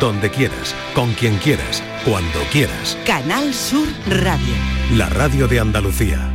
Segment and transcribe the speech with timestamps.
[0.00, 2.96] donde quieras, con quien quieras, cuando quieras.
[3.04, 4.54] Canal Sur Radio.
[4.94, 6.32] La radio de Andalucía.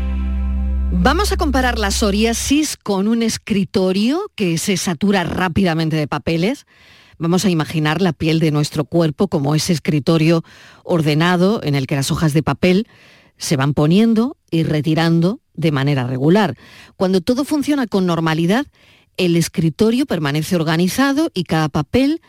[0.92, 6.66] Vamos a comparar la psoriasis con un escritorio que se satura rápidamente de papeles.
[7.18, 10.44] Vamos a imaginar la piel de nuestro cuerpo como ese escritorio
[10.84, 12.88] ordenado en el que las hojas de papel
[13.38, 16.56] se van poniendo y retirando de manera regular.
[16.96, 18.66] Cuando todo funciona con normalidad,
[19.18, 22.22] el escritorio permanece organizado y cada papel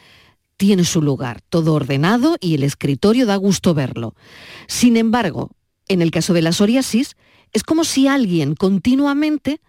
[0.65, 4.15] tiene su lugar, todo ordenado y el escritorio da gusto verlo.
[4.67, 5.51] Sin embargo,
[5.89, 7.17] en el caso de la psoriasis,
[7.53, 9.61] es como si alguien continuamente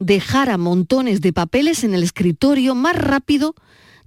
[0.00, 3.54] dejara montones de papeles en el escritorio más rápido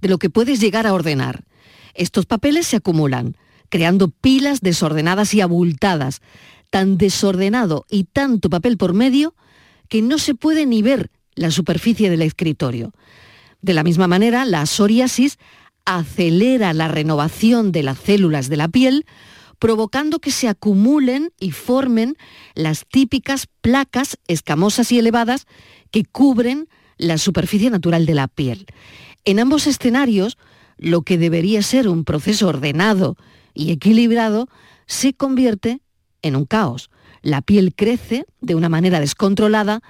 [0.02, 1.46] de lo que puedes llegar a ordenar.
[1.94, 3.38] Estos papeles se acumulan,
[3.70, 6.20] creando pilas desordenadas y abultadas,
[6.68, 9.34] tan desordenado y tanto papel por medio
[9.88, 12.92] que no se puede ni ver la superficie del escritorio.
[13.62, 15.38] De la misma manera, la psoriasis
[15.84, 19.04] acelera la renovación de las células de la piel,
[19.58, 22.16] provocando que se acumulen y formen
[22.54, 25.46] las típicas placas escamosas y elevadas
[25.90, 28.66] que cubren la superficie natural de la piel.
[29.24, 30.38] En ambos escenarios,
[30.76, 33.16] lo que debería ser un proceso ordenado
[33.54, 34.48] y equilibrado
[34.86, 35.80] se convierte
[36.22, 36.90] en un caos.
[37.22, 39.80] La piel crece de una manera descontrolada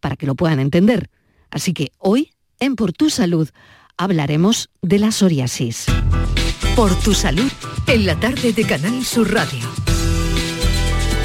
[0.00, 1.10] para que lo puedan entender.
[1.50, 3.48] Así que hoy, en Por tu Salud,
[4.00, 5.84] hablaremos de la psoriasis.
[6.74, 7.50] Por tu salud,
[7.86, 9.68] en la tarde de Canal Sur Radio.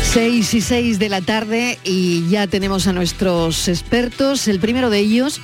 [0.04, 4.50] 6 y 6 de la tarde y ya tenemos a nuestros expertos.
[4.50, 5.40] El primero de ellos,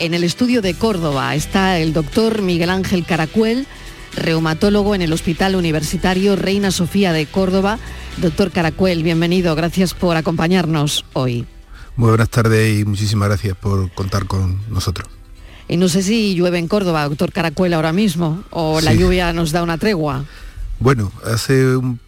[0.00, 3.66] en el estudio de Córdoba, está el doctor Miguel Ángel Caracuel,
[4.14, 7.78] reumatólogo en el Hospital Universitario Reina Sofía de Córdoba.
[8.18, 11.46] Doctor Caracuel, bienvenido, gracias por acompañarnos hoy.
[11.96, 15.15] Muy buenas tardes y muchísimas gracias por contar con nosotros.
[15.68, 19.52] Y no sé si llueve en Córdoba, doctor Caracuel, ahora mismo, o la lluvia nos
[19.52, 20.24] da una tregua.
[20.78, 21.98] Bueno, hace un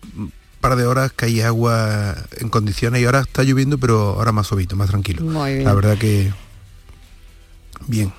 [0.61, 4.77] par de horas caí agua en condiciones y ahora está lloviendo, pero ahora más suavito,
[4.77, 5.23] más tranquilo.
[5.23, 5.65] Muy bien.
[5.65, 6.33] La verdad que
[7.87, 8.13] bien.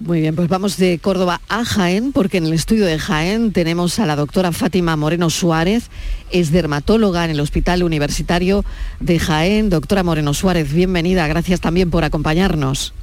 [0.00, 3.98] Muy bien, pues vamos de Córdoba a Jaén, porque en el estudio de Jaén tenemos
[3.98, 5.90] a la doctora Fátima Moreno Suárez,
[6.30, 8.64] es dermatóloga en el Hospital Universitario
[9.00, 9.70] de Jaén.
[9.70, 12.94] Doctora Moreno Suárez, bienvenida, gracias también por acompañarnos.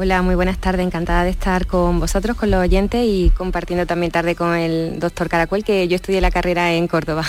[0.00, 4.12] Hola, muy buenas tardes, encantada de estar con vosotros, con los oyentes y compartiendo también
[4.12, 7.24] tarde con el doctor Caracuel, que yo estudié la carrera en Córdoba.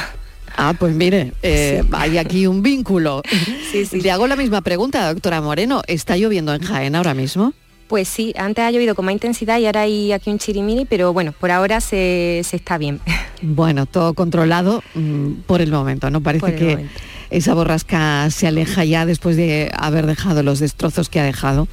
[0.56, 3.24] Ah, pues mire, eh, hay aquí un vínculo.
[3.72, 4.02] Sí, sí.
[4.02, 5.82] Le hago la misma pregunta, doctora Moreno.
[5.88, 7.54] ¿Está lloviendo en Jaén ahora mismo?
[7.88, 11.12] Pues sí, antes ha llovido con más intensidad y ahora hay aquí un chirimiri, pero
[11.12, 13.00] bueno, por ahora se, se está bien.
[13.42, 16.22] Bueno, todo controlado mm, por el momento, ¿no?
[16.22, 17.00] Parece que momento.
[17.30, 21.70] esa borrasca se aleja ya después de haber dejado los destrozos que ha dejado.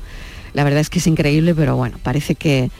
[0.56, 2.70] La verdad es que es increíble, pero bueno, parece que,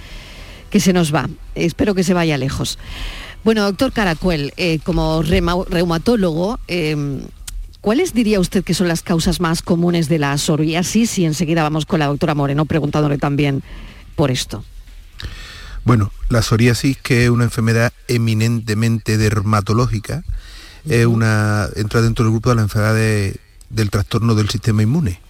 [0.71, 1.29] que se nos va.
[1.55, 2.79] Espero que se vaya lejos.
[3.45, 6.97] Bueno, doctor Caracuel, eh, como reuma- reumatólogo, eh,
[7.83, 11.19] ¿cuáles diría usted que son las causas más comunes de la psoriasis?
[11.19, 13.63] Y enseguida vamos con la doctora Moreno preguntándole también
[14.15, 14.65] por esto.
[15.85, 20.25] Bueno, la psoriasis, que es una enfermedad eminentemente dermatológica,
[20.89, 23.37] es una, entra dentro del grupo de las enfermedades
[23.69, 25.21] del trastorno del sistema inmune.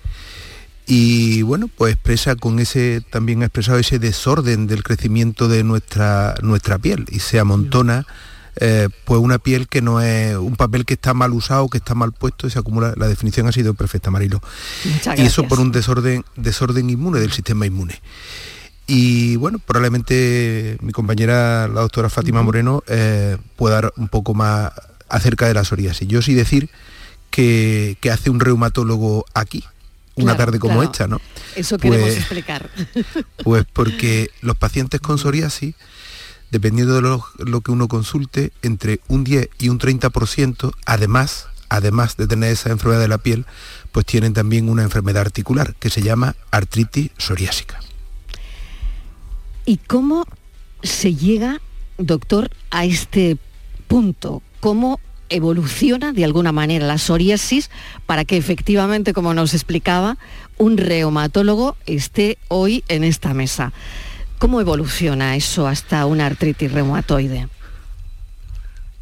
[0.87, 6.37] Y bueno, pues expresa con ese, también ha expresado ese desorden del crecimiento de nuestra,
[6.43, 8.07] nuestra piel y se amontona
[8.59, 11.95] eh, pues una piel que no es un papel que está mal usado, que está
[11.95, 12.95] mal puesto y se acumula.
[12.97, 14.41] La definición ha sido perfecta, Marilo.
[14.85, 18.01] Muchas Y eso por un desorden, desorden inmune del sistema inmune.
[18.87, 24.71] Y bueno, probablemente mi compañera, la doctora Fátima Moreno, eh, pueda dar un poco más
[25.09, 26.09] acerca de la psoriasis.
[26.09, 26.71] Yo sí decir
[27.31, 29.65] que, que hace un reumatólogo aquí,
[30.17, 30.91] una Claro, tarde como claro.
[30.91, 31.21] esta, ¿no?
[31.55, 32.71] Eso queremos Pues- explicar.
[33.45, 35.75] Pues porque los pacientes con psoriasis,
[36.51, 42.17] dependiendo de lo, lo que uno consulte, entre un 10 y un 30%, además, además
[42.17, 43.47] de tener esa enfermedad de la piel,
[43.93, 47.81] pues tienen también una enfermedad articular que se llama artritis psoriásica.
[49.65, 50.27] ¿Y cómo
[50.83, 51.61] se llega,
[51.99, 53.37] doctor, a este
[53.89, 54.43] punto?
[54.61, 57.71] ¿Cómo evoluciona de alguna manera la psoriasis
[58.07, 60.19] para que efectivamente, como nos explicaba,
[60.59, 63.73] un reumatólogo esté hoy en esta mesa?
[64.39, 67.49] ¿Cómo evoluciona eso hasta una artritis reumatoide?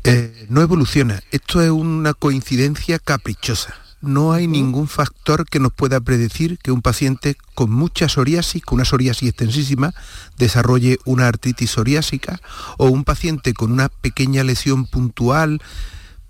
[0.05, 1.23] Eh, no evoluciona.
[1.31, 3.75] Esto es una coincidencia caprichosa.
[4.03, 8.77] No hay ningún factor que nos pueda predecir que un paciente con mucha psoriasis, con
[8.77, 9.95] una psoriasis extensísima,
[10.37, 12.39] desarrolle una artritis psoriásica
[12.77, 15.63] o un paciente con una pequeña lesión puntual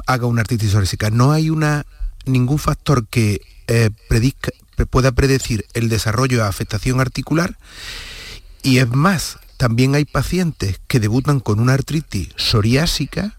[0.06, 1.10] haga una artritis psoriásica.
[1.10, 1.86] No hay una,
[2.26, 3.90] ningún factor que eh,
[4.90, 7.56] pueda predecir el desarrollo de afectación articular
[8.62, 13.38] y es más, también hay pacientes que debutan con una artritis psoriásica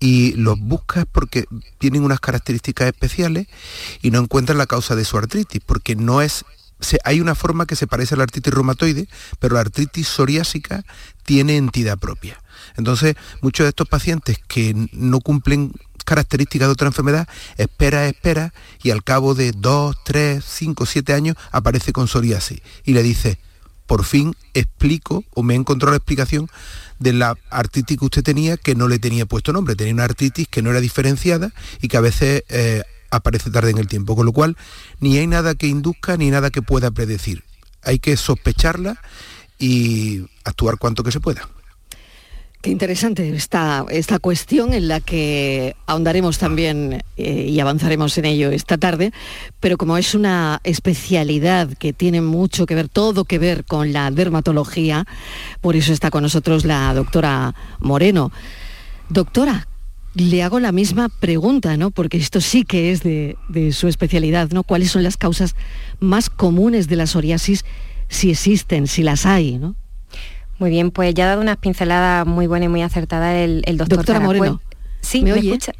[0.00, 1.44] y los buscas porque
[1.78, 3.46] tienen unas características especiales
[4.02, 6.44] y no encuentran la causa de su artritis, porque no es
[7.04, 9.06] hay una forma que se parece a la artritis reumatoide,
[9.38, 10.84] pero la artritis psoriásica
[11.24, 12.42] tiene entidad propia.
[12.76, 15.72] Entonces, muchos de estos pacientes que no cumplen
[16.04, 18.52] características de otra enfermedad, espera, espera,
[18.82, 22.60] y al cabo de dos, tres, cinco, siete años aparece con psoriasis.
[22.84, 23.38] Y le dice,
[23.86, 26.48] por fin explico o me he encontrado la explicación
[26.98, 29.74] de la artritis que usted tenía que no le tenía puesto nombre.
[29.74, 33.78] Tenía una artritis que no era diferenciada y que a veces eh, aparece tarde en
[33.78, 34.14] el tiempo.
[34.14, 34.56] Con lo cual,
[35.00, 37.44] ni hay nada que induzca ni nada que pueda predecir.
[37.82, 39.00] Hay que sospecharla
[39.58, 41.48] y actuar cuanto que se pueda.
[42.60, 48.50] Qué interesante esta, esta cuestión en la que ahondaremos también eh, y avanzaremos en ello
[48.50, 49.12] esta tarde,
[49.60, 54.10] pero como es una especialidad que tiene mucho que ver, todo que ver con la
[54.10, 55.06] dermatología,
[55.62, 58.30] por eso está con nosotros la doctora Moreno.
[59.08, 59.66] Doctora,
[60.12, 61.90] le hago la misma pregunta, ¿no?
[61.90, 64.64] Porque esto sí que es de, de su especialidad, ¿no?
[64.64, 65.56] ¿Cuáles son las causas
[65.98, 67.64] más comunes de la psoriasis,
[68.10, 69.76] si existen, si las hay, ¿no?
[70.60, 73.96] Muy bien, pues ya ha dado unas pinceladas muy buenas y muy acertadas el, doctor
[73.96, 74.60] Doctora Moreno.
[75.00, 75.32] Sí, ¿me,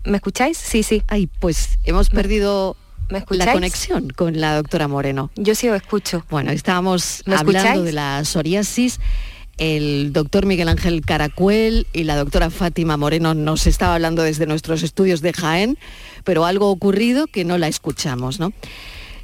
[0.05, 0.57] ¿me, escucháis?
[0.57, 1.03] Sí, sí.
[1.07, 2.79] Ay, pues hemos perdido
[3.11, 5.31] la conexión con la doctora Moreno.
[5.37, 6.25] Yo sí os escucho.
[6.31, 9.01] Bueno, estábamos hablando de la psoriasis.
[9.59, 14.83] El doctor Miguel Ángel Caracuel y la doctora Fátima Moreno nos estaba hablando desde nuestros
[14.83, 15.77] estudios de Jaén,
[16.25, 18.55] pero algo ha ocurrido que no la escuchamos, ¿no?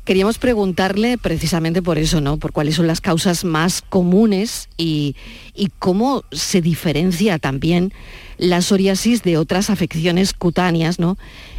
[0.06, 2.37] Queríamos preguntarle precisamente por eso, ¿no?
[2.37, 5.17] Por cuáles son las causas más comunes y,
[5.81, 7.93] cómo se diferencia también
[8.38, 11.19] la psoriasis de otras afecciones cutáneas, ¿no?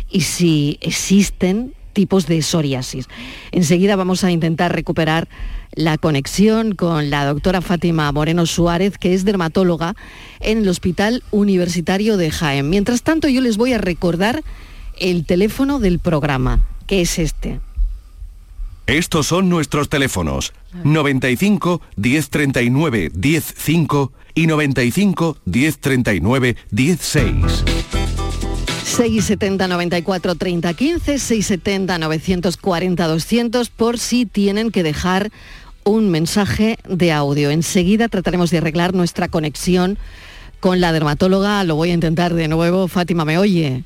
[0.10, 3.08] Y si existen tipos de psoriasis.
[3.52, 5.28] Enseguida vamos a intentar recuperar
[5.74, 9.94] la conexión con la doctora Fátima Moreno Suárez, que es dermatóloga
[10.40, 12.70] en el Hospital Universitario de Jaén.
[12.70, 14.42] Mientras tanto, yo les voy a recordar
[14.98, 17.60] el teléfono del programa, que es este,
[18.88, 20.54] estos son nuestros teléfonos
[20.84, 27.36] 95 1039 105 y 95 1039 16.
[28.84, 35.32] 670 94 30 15, 670 940 200 por si tienen que dejar
[35.84, 37.52] un mensaje de audio.
[37.52, 39.98] Enseguida trataremos de arreglar nuestra conexión
[40.60, 41.64] con la dermatóloga.
[41.64, 42.88] Lo voy a intentar de nuevo.
[42.88, 43.84] Fátima, ¿me oye?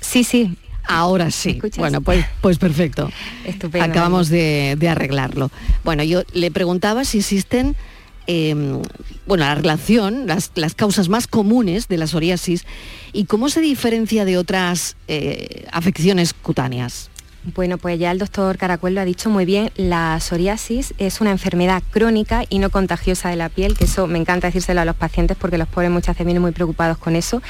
[0.00, 1.60] Sí, sí, Ahora sí.
[1.76, 3.10] Bueno, pues, pues perfecto.
[3.80, 5.50] Acabamos de, arreglarlo.
[5.82, 7.74] Bueno, yo le preguntaba si existen,
[8.26, 8.82] em,
[9.26, 12.64] bueno, la relación, las, causas más comunes de la psoriasis
[13.12, 17.10] y cómo se diferencia de otras eh, afecciones cutáneas.
[17.54, 21.30] Bueno, pues ya el doctor Caracuel lo ha dicho muy bien, la psoriasis es una
[21.30, 24.96] enfermedad crónica y no contagiosa de la piel, que eso me encanta decírselo a los
[24.96, 27.42] pacientes porque los pobres muchas veces vienen muy preocupados con eso.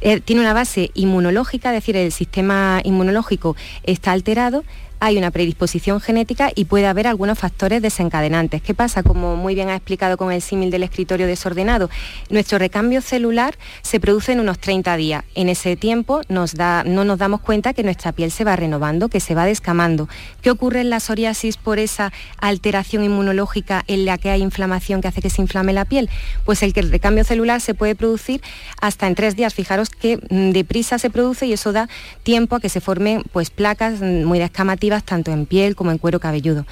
[0.00, 4.64] Eh, tiene una base inmunológica, es decir, el sistema inmunológico está alterado,
[5.06, 8.60] hay una predisposición genética y puede haber algunos factores desencadenantes.
[8.60, 9.04] ¿Qué pasa?
[9.04, 11.90] Como muy bien ha explicado con el símil del escritorio desordenado,
[12.28, 15.22] nuestro recambio celular se produce en unos 30 días.
[15.36, 19.08] En ese tiempo nos da, no nos damos cuenta que nuestra piel se va renovando,
[19.08, 20.08] que se va descamando.
[20.42, 25.06] ¿Qué ocurre en la psoriasis por esa alteración inmunológica en la que hay inflamación que
[25.06, 26.10] hace que se inflame la piel?
[26.44, 28.42] Pues el que el recambio celular se puede producir
[28.80, 29.54] hasta en tres días.
[29.54, 31.88] Fijaros que mm, deprisa se produce y eso da
[32.24, 35.98] tiempo a que se formen pues, placas mm, muy descamativas tanto en piel como en
[35.98, 36.66] cuero cabelludo.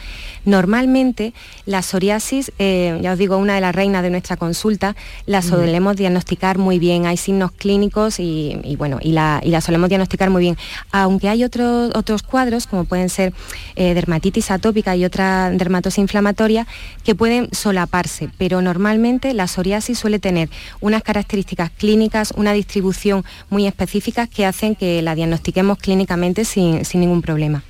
[0.45, 1.33] Normalmente
[1.67, 4.95] la psoriasis, eh, ya os digo, una de las reinas de nuestra consulta,
[5.27, 10.43] la solemos diagnosticar muy bien, hay signos clínicos y, bueno, y la, solemos diagnosticar muy
[10.43, 10.57] bien.
[10.93, 13.33] Aunque hay otros, otros cuadros, como pueden ser
[13.77, 16.67] eh, dermatitis atópica y otra dermatosis inflamatoria,
[17.05, 20.51] que pueden solaparse, pero normalmente la psoriasis suele tener
[20.81, 27.23] unas características clínicas, una distribución muy específica que hacen que la diagnostiquemos clínicamente sin ningún
[27.23, 27.63] problema.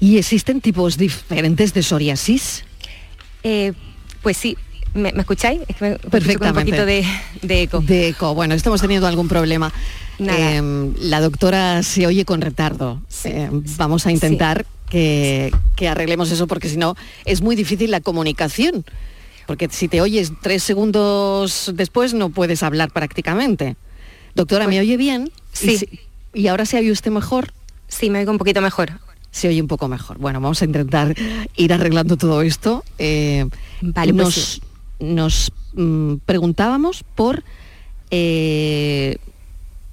[0.00, 2.64] ¿Y existen tipos diferentes de psoriasis?
[3.42, 3.72] Eh,
[4.22, 4.56] pues sí,
[4.94, 5.60] ¿Me, escucháis?
[5.68, 6.48] Es que Perfectamente.
[6.48, 7.80] Un poquito de, eco.
[7.80, 8.34] De eco.
[8.34, 9.72] Bueno, estamos teniendo algún problema.
[10.18, 13.00] Em, la doctora se oye con retardo.
[13.24, 15.52] Em, vamos a intentar que,
[15.88, 18.84] arreglemos eso porque si no es muy difícil la comunicación.
[19.46, 23.76] Porque si te oyes tres segundos después no puedes hablar prácticamente.
[24.34, 25.30] Doctora, ¿me pues oye bien?
[25.52, 26.00] Sí.
[26.34, 27.52] ¿Y, ¿Y ahora se oye usted mejor?
[27.88, 28.92] Sí, me oigo un poquito mejor
[29.38, 30.18] se oye un poco mejor.
[30.18, 31.14] Bueno, vamos a intentar
[31.56, 32.84] ir arreglando todo esto.
[32.98, 33.46] Eh,
[33.80, 34.60] vale, pues
[35.00, 37.44] nos, mm, preguntábamos por
[38.10, 39.18] eh,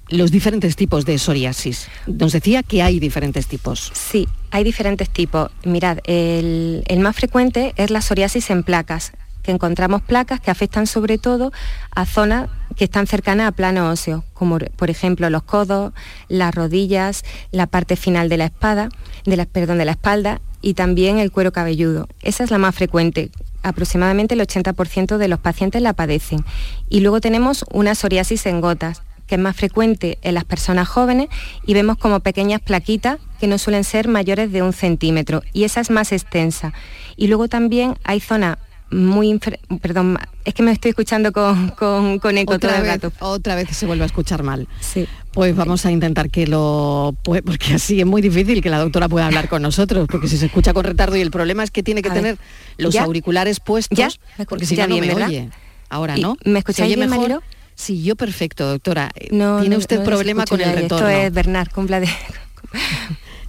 [0.08, 1.88] los diferentes tipos de psoriasis.
[2.06, 3.92] Nos decía que hay diferentes tipos.
[3.94, 5.50] Sí, hay diferentes tipos.
[5.64, 9.12] Mirad, el, el más frecuente es la psoriasis en placas
[9.46, 11.52] que encontramos placas que afectan sobre todo
[11.94, 15.92] a zonas que están cercanas a plano óseo, como por ejemplo los codos,
[16.28, 17.22] las rodillas,
[17.52, 18.88] la parte final de la espada,
[19.26, 22.08] de la, perdón, de la espalda y también el cuero cabelludo.
[22.22, 23.30] Esa es la más frecuente.
[23.62, 26.44] Aproximadamente el 80% de los pacientes la padecen.
[26.88, 31.28] Y luego tenemos una psoriasis en gotas, que es más frecuente en las personas jóvenes
[31.64, 35.80] y vemos como pequeñas plaquitas que no suelen ser mayores de un centímetro y esa
[35.80, 36.72] es más extensa.
[37.16, 38.58] Y luego también hay zonas
[38.90, 39.38] muy...
[39.80, 43.86] Perdón, es que me estoy escuchando con, con, eco otra todo vez, Otra vez se
[43.86, 44.68] vuelve a escuchar mal.
[44.80, 45.06] Sí.
[45.32, 47.14] Pues vamos a intentar que lo...
[47.22, 50.36] Pues, porque así es muy difícil que la doctora pueda hablar con nosotros, porque si
[50.36, 52.38] se escucha con retardo y el problema es que tiene que tener
[52.78, 54.08] los auriculares puestos, ¿Ya?
[54.48, 55.50] porque si no, no me oye.
[55.88, 56.36] Ahora, ¿no?
[56.44, 57.42] ¿Me escucháis bien, mejor?
[57.74, 59.10] Sí, yo perfecto, doctora.
[59.30, 61.08] No, ¿Tiene usted problema con el retorno?
[61.08, 62.08] Esto es Bernard, cumpla de...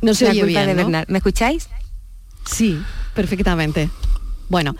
[0.01, 1.69] no se oye bien, de ¿Me escucháis?
[2.45, 2.79] Sí,
[3.13, 3.89] perfectamente.
[4.49, 4.75] Bueno,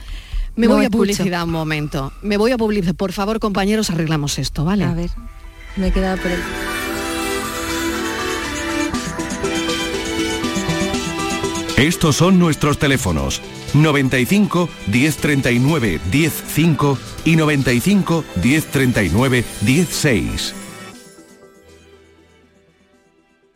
[0.57, 2.11] me voy a publicidad un momento.
[2.21, 2.95] Me voy a publicidad.
[2.95, 4.83] Por favor, compañeros, arreglamos esto, ¿vale?
[4.83, 5.11] A ver,
[5.77, 6.39] me he quedado por el...
[11.77, 13.39] Estos son nuestros teléfonos
[13.75, 20.55] 95 1039 105 y 95 1039 16.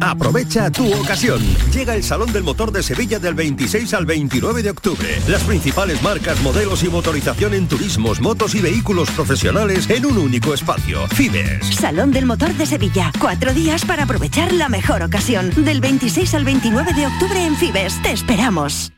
[0.00, 1.40] Aprovecha tu ocasión.
[1.72, 5.08] Llega el Salón del Motor de Sevilla del 26 al 29 de octubre.
[5.28, 10.54] Las principales marcas, modelos y motorización en turismos, motos y vehículos profesionales en un único
[10.54, 11.06] espacio.
[11.08, 11.66] Fibes.
[11.74, 13.12] Salón del Motor de Sevilla.
[13.20, 15.50] Cuatro días para aprovechar la mejor ocasión.
[15.64, 18.00] Del 26 al 29 de octubre en Fibes.
[18.02, 18.92] Te esperamos.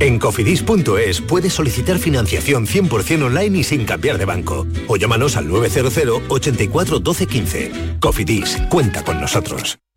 [0.00, 4.66] En cofidis.es puedes solicitar financiación 100% online y sin cambiar de banco.
[4.86, 7.72] O llámanos al 900 84 12 15.
[8.00, 9.78] Cofidis, cuenta con nosotros.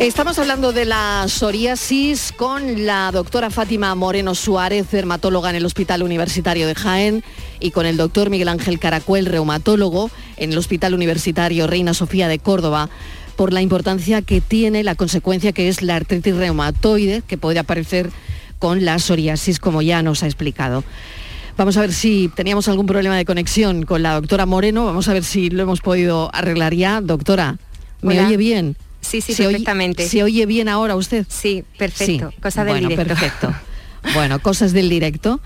[0.00, 6.02] Estamos hablando de la psoriasis con la doctora Fátima Moreno Suárez, dermatóloga en el Hospital
[6.02, 7.22] Universitario de Jaén,
[7.60, 12.38] y con el doctor Miguel Ángel Caracuel, reumatólogo en el Hospital Universitario Reina Sofía de
[12.38, 12.88] Córdoba,
[13.36, 18.08] por la importancia que tiene la consecuencia que es la artritis reumatoide, que puede aparecer
[18.58, 20.82] con la psoriasis, como ya nos ha explicado.
[21.58, 24.86] Vamos a ver si teníamos algún problema de conexión con la doctora Moreno.
[24.86, 27.02] Vamos a ver si lo hemos podido arreglar ya.
[27.02, 27.58] Doctora,
[28.00, 28.28] ¿me Hola.
[28.28, 28.76] oye bien?
[29.00, 30.08] Sí, sí, ¿Se oye- perfectamente.
[30.08, 31.26] ¿Se oye bien ahora usted?
[31.28, 32.32] Sí, perfecto.
[32.42, 33.08] Cosa del bueno, directo.
[33.14, 33.54] perfecto.
[34.14, 35.40] Bueno, cosas del directo.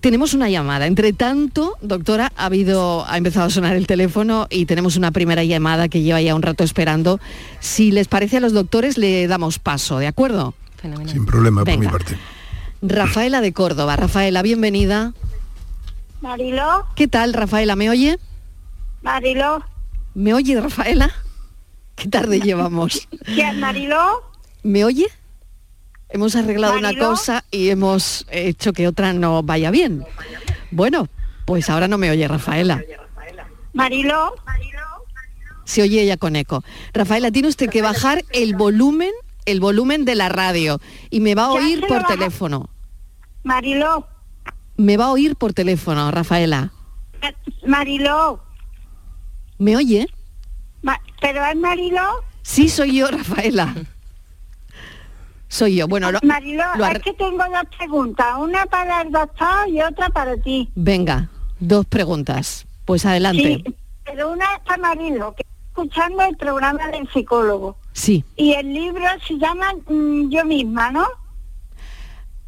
[0.00, 0.86] Tenemos una llamada.
[0.86, 5.42] Entre tanto, doctora, ha habido, ha empezado a sonar el teléfono y tenemos una primera
[5.42, 7.18] llamada que lleva ya un rato esperando.
[7.58, 10.54] Si les parece a los doctores, le damos paso, ¿de acuerdo?
[11.06, 11.90] Sin problema por mi Venga.
[11.90, 12.16] parte.
[12.82, 13.96] Rafaela de Córdoba.
[13.96, 15.12] Rafaela, bienvenida.
[16.20, 17.74] Mariló, ¿Qué tal, Rafaela?
[17.76, 18.18] ¿Me oye?
[19.02, 19.64] Mariló,
[20.14, 21.10] ¿Me oye, Rafaela?
[21.96, 23.08] ¿Qué tarde llevamos?
[23.26, 24.22] ¿qué, Mariló?
[24.62, 25.06] ¿Me oye?
[26.08, 30.04] Hemos arreglado una cosa y hemos hecho que otra no vaya bien.
[30.70, 31.08] Bueno,
[31.44, 32.82] pues ahora no me oye Rafaela.
[33.72, 34.34] Mariló,
[35.64, 36.62] Se oye ella con eco.
[36.92, 39.10] Rafaela, tiene usted que bajar el volumen,
[39.44, 42.70] el volumen de la radio y me va a oír por teléfono.
[43.42, 44.06] Mariló,
[44.76, 46.72] Me va a oír por teléfono, Rafaela.
[47.66, 48.40] Mariló,
[49.58, 50.06] ¿Me oye?
[51.24, 52.02] ¿Pero es Mariló?
[52.42, 53.74] Sí, soy yo, Rafaela.
[55.48, 55.88] Soy yo.
[55.88, 60.08] Bueno, lo- Mariló, lo es que tengo dos preguntas, una para el doctor y otra
[60.10, 60.68] para ti.
[60.74, 62.66] venga, dos preguntas.
[62.84, 63.62] Pues adelante.
[63.64, 67.78] Sí, pero una es para Mariló, que está escuchando el programa del psicólogo.
[67.94, 68.22] Sí.
[68.36, 71.06] Y el libro se llama mm, Yo misma, ¿no?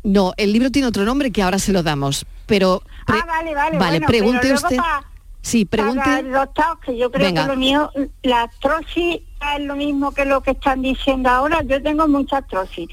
[0.03, 2.27] No, el libro tiene otro nombre que ahora se lo damos.
[2.45, 3.79] Pero ah, vale, vale.
[3.79, 4.77] vale, bueno, pregunte usted.
[4.77, 5.05] pa-
[5.47, 7.43] Sí, el doctor, que yo creo Venga.
[7.43, 7.89] que lo mío,
[8.25, 9.21] la artrosis
[9.55, 11.63] es lo mismo que lo que están diciendo ahora.
[11.63, 12.89] Yo tengo mucha artrosis.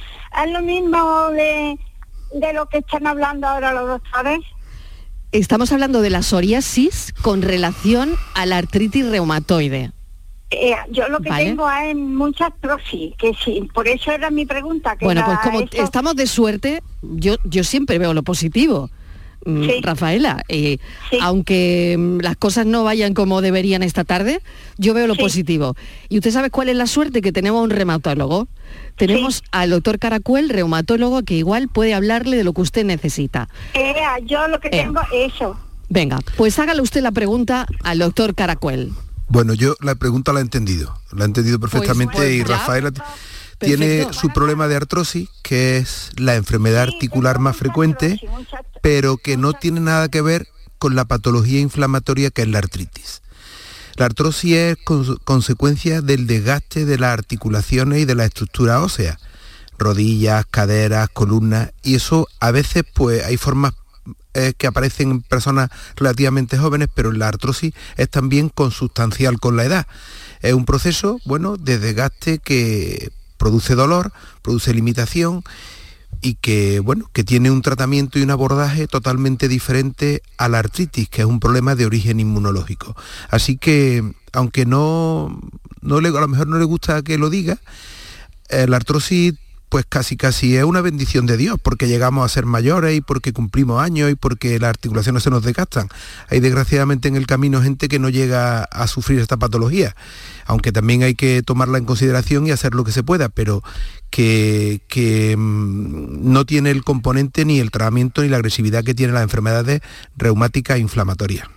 [0.45, 1.79] Es lo mismo de,
[2.36, 4.41] de lo que están hablando ahora los doctores.
[5.31, 9.89] Estamos hablando de la psoriasis con relación a la artritis reumatoide.
[10.51, 11.45] Eh, yo lo que Vale.
[11.45, 14.95] tengo es mucha artrosis, que sí, por eso era mi pregunta.
[14.95, 18.91] Que Bueno, pues como estamos de suerte, yo, yo siempre veo lo positivo.
[19.45, 19.81] Mm, Sí.
[19.81, 20.77] Rafaela, eh,
[21.21, 24.41] aunque mm, las cosas no vayan como deberían esta tarde,
[24.77, 25.75] yo veo lo positivo.
[26.09, 27.21] ¿Y usted sabe cuál es la suerte?
[27.21, 28.47] Que tenemos un reumatólogo.
[28.97, 33.49] Tenemos al doctor Caracuel, reumatólogo, que igual puede hablarle de lo que usted necesita.
[33.73, 33.93] Eh,
[34.25, 34.71] yo lo que Eh.
[34.84, 35.58] tengo es eso.
[35.89, 38.91] Venga, pues hágale usted la pregunta al doctor Caracuel.
[39.29, 42.43] Bueno, yo la pregunta la he entendido, la he entendido perfectamente pues y.
[42.43, 42.91] Rafaela
[43.60, 48.19] tiene su problema de artrosis, que es la enfermedad articular más frecuente,
[48.84, 50.46] pero que no tiene nada que ver
[50.78, 53.22] con la patología inflamatoria que es la artritis.
[53.96, 59.17] La artrosis es cons- consecuencia del desgaste de las articulaciones y de la estructura ósea,
[59.80, 63.72] rodillas, caderas, columnas, y eso a veces pues hay formas
[64.34, 69.63] eh, que aparecen en personas relativamente jóvenes, pero la artrosis es también consustancial con la
[69.63, 69.88] edad.
[70.41, 75.41] Es un proceso, bueno, de desgaste que produce dolor, produce limitación
[76.23, 81.09] y que, bueno, que tiene un tratamiento y un abordaje totalmente diferente a la artritis,
[81.09, 82.95] que es un problema de origen inmunológico.
[83.29, 85.38] Así que, aunque no,
[85.81, 87.57] no le, a lo mejor no le gusta que lo diga,
[88.47, 89.33] eh, la artrosis
[89.73, 93.33] pues casi casi es una bendición de Dios porque llegamos a ser mayores y porque
[93.33, 95.88] cumplimos años y porque las articulaciones se nos desgastan.
[96.29, 99.95] Hay desgraciadamente en el camino gente que no llega a sufrir esta patología,
[100.45, 103.63] aunque también hay que tomarla en consideración y hacer lo que se pueda, pero
[104.12, 109.15] que, que, mm, no tiene el componente ni el tratamiento ni la agresividad que tienen
[109.15, 109.81] las enfermedades
[110.15, 111.47] reumáticas e inflamatorias.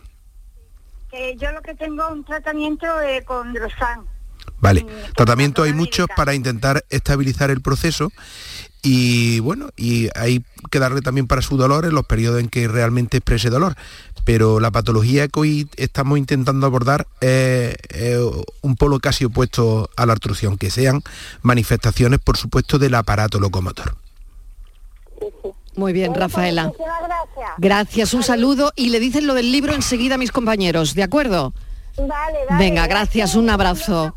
[1.11, 4.16] Que yo lo que tengo un tratamiento eh, con Drosan.
[4.61, 8.11] Vale, tratamiento hay muchos para intentar estabilizar el proceso
[8.83, 12.69] y bueno, y hay que darle también para su dolor en los periodos en que
[12.69, 13.75] realmente exprese dolor.
[14.25, 18.19] Pero la patología que hoy estamos intentando abordar es, es
[18.63, 21.03] un polo casi opuesto a la artrusión, que sean
[21.43, 23.97] manifestaciones, por supuesto, del aparato locomotor.
[25.77, 26.73] Muy bien, Rafaela.
[27.59, 31.53] Gracias, un saludo y le dicen lo del libro enseguida a mis compañeros, ¿de acuerdo?
[31.97, 32.11] Vale,
[32.49, 32.65] vale.
[32.65, 34.15] Venga, gracias, un abrazo.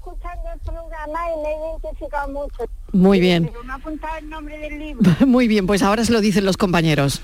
[0.60, 2.70] Programa y me he identificado mucho.
[2.92, 3.46] Muy bien.
[3.46, 5.12] Pero me ha apuntado el nombre del libro.
[5.28, 7.22] Muy bien, pues ahora se lo dicen los compañeros.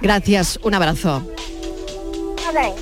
[0.00, 1.26] Gracias, un abrazo.
[2.44, 2.72] Vale.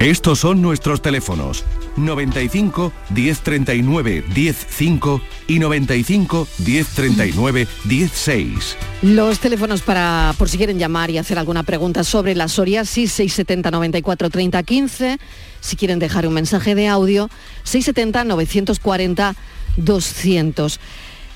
[0.00, 1.64] Estos son nuestros teléfonos
[1.96, 8.76] 95 1039 105 y 95 1039 16.
[9.02, 13.70] Los teléfonos para, por si quieren llamar y hacer alguna pregunta sobre la psoriasis, 670
[13.70, 15.18] 94 30 15.
[15.60, 17.28] Si quieren dejar un mensaje de audio,
[17.64, 19.34] 670 940
[19.76, 20.80] 200.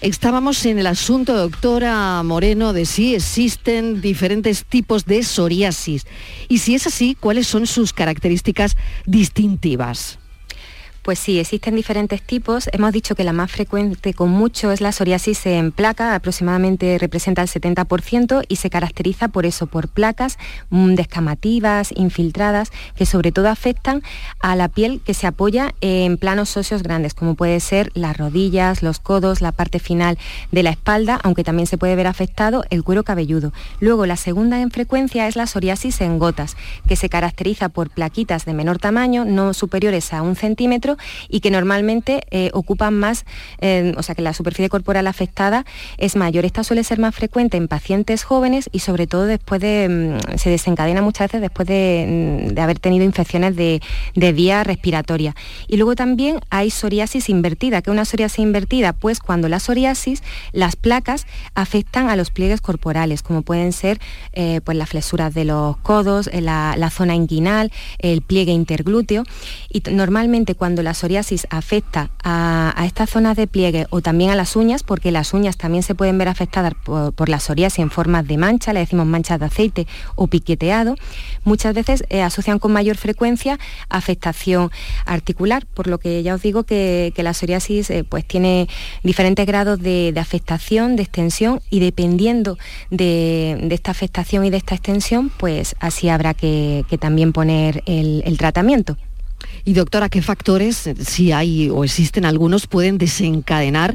[0.00, 6.06] Estábamos en el asunto, doctora Moreno, de si existen diferentes tipos de psoriasis
[6.48, 10.18] y si es así, cuáles son sus características distintivas.
[11.04, 12.70] Pues sí, existen diferentes tipos.
[12.72, 17.42] Hemos dicho que la más frecuente con mucho es la psoriasis en placa, aproximadamente representa
[17.42, 20.38] el 70% y se caracteriza por eso, por placas
[20.70, 24.02] mm, descamativas, infiltradas, que sobre todo afectan
[24.40, 28.82] a la piel que se apoya en planos óseos grandes, como puede ser las rodillas,
[28.82, 30.16] los codos, la parte final
[30.52, 33.52] de la espalda, aunque también se puede ver afectado el cuero cabelludo.
[33.78, 36.56] Luego, la segunda en frecuencia es la psoriasis en gotas,
[36.88, 40.93] que se caracteriza por plaquitas de menor tamaño, no superiores a un centímetro,
[41.28, 43.24] y que normalmente eh, ocupan más,
[43.60, 45.64] eh, o sea que la superficie corporal afectada
[45.98, 46.44] es mayor.
[46.44, 50.50] Esta suele ser más frecuente en pacientes jóvenes y sobre todo después de, mm, se
[50.50, 53.80] desencadena muchas veces después de, mm, haber tenido infecciones de,
[54.34, 55.34] vía respiratoria.
[55.68, 57.82] Y luego también hay psoriasis invertida.
[57.82, 58.92] ¿Qué es una psoriasis invertida?
[58.92, 64.00] Pues cuando la psoriasis, las placas afectan a los pliegues corporales, como pueden ser
[64.32, 69.24] eh, pues las flesuras de los codos, la, la zona inguinal, el pliegue interglúteo.
[69.68, 74.56] Y normalmente cuando la psoriasis afecta a, estas zonas de pliegue o también a las
[74.56, 78.36] uñas, porque las uñas también se pueden ver afectadas por, la psoriasis en formas de
[78.36, 80.96] mancha, le decimos manchas de aceite o piqueteado,
[81.42, 84.70] muchas veces eh, asocian con mayor frecuencia afectación
[85.06, 88.68] articular, por lo que ya os digo que, la psoriasis eh, pues tiene
[89.02, 92.58] diferentes grados de, afectación, de extensión y dependiendo
[92.90, 98.96] de, esta afectación y de esta extensión, pues así habrá que, también poner el tratamiento.
[99.64, 103.94] Y doctora, ¿qué factores, si hay o existen algunos, pueden desencadenar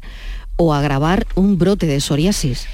[0.56, 2.66] o agravar un brote de psoriasis?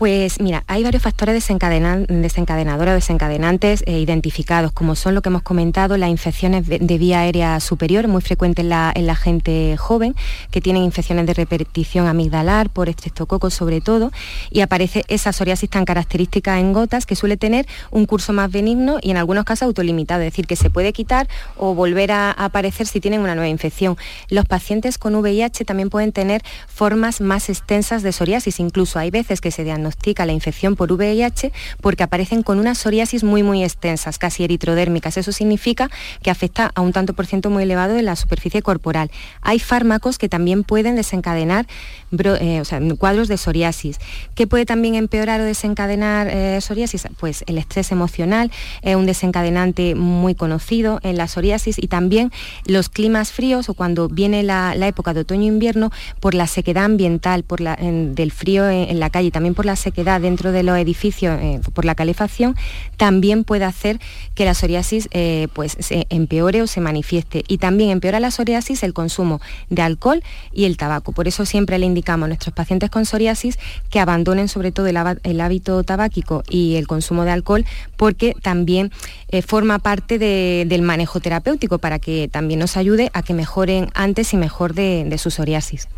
[0.00, 5.42] Pues mira, hay varios factores desencadenadores o desencadenantes eh, identificados, como son lo que hemos
[5.42, 10.14] comentado, las infecciones de, vía aérea superior, muy frecuentes en la, gente joven,
[10.50, 14.10] que tienen infecciones de repetición amigdalar, por estreptococo sobre todo,
[14.50, 19.00] y aparece esa psoriasis tan característica en gotas que suele tener un curso más benigno
[19.02, 22.86] y en algunos casos autolimitado, es decir, que se puede quitar o volver a, aparecer
[22.86, 23.98] si tienen una nueva infección.
[24.30, 29.42] Los pacientes con VIH también pueden tener formas más extensas de psoriasis, incluso hay veces
[29.42, 29.89] que se diagnostican
[30.26, 35.16] la infección por VIH porque aparecen con unas psoriasis muy muy extensas, casi eritrodérmicas.
[35.16, 35.90] Eso significa
[36.22, 39.10] que afecta a un tanto por ciento muy elevado de la superficie corporal.
[39.40, 41.66] Hay fármacos que también pueden desencadenar
[42.12, 42.62] eh,
[42.98, 43.98] cuadros de psoriasis.
[44.34, 47.08] ¿Qué puede también empeorar o desencadenar eh, psoriasis?
[47.18, 48.50] Pues el estrés emocional
[48.82, 52.32] es un desencadenante muy conocido en la psoriasis y también
[52.66, 57.60] los climas fríos o cuando viene la, época de otoño-invierno por la sequedad ambiental, por
[57.60, 61.36] la, del frío en, en la calle, también por la sequedad dentro de los edificios
[61.40, 62.54] eh, por la calefacción,
[62.96, 63.98] también puede hacer
[64.34, 67.44] que la psoriasis eh, pues, se empeore o se manifieste.
[67.48, 71.12] Y también empeora la psoriasis el consumo de alcohol y el tabaco.
[71.12, 73.58] Por eso siempre le indicamos a nuestros pacientes con psoriasis
[73.90, 77.64] que abandonen sobre todo el, hábito tabáquico y el consumo de alcohol
[77.96, 78.92] porque también
[79.28, 84.32] eh, forma parte del manejo terapéutico para que también nos ayude a que mejoren antes
[84.32, 85.88] y mejor de, de su psoriasis.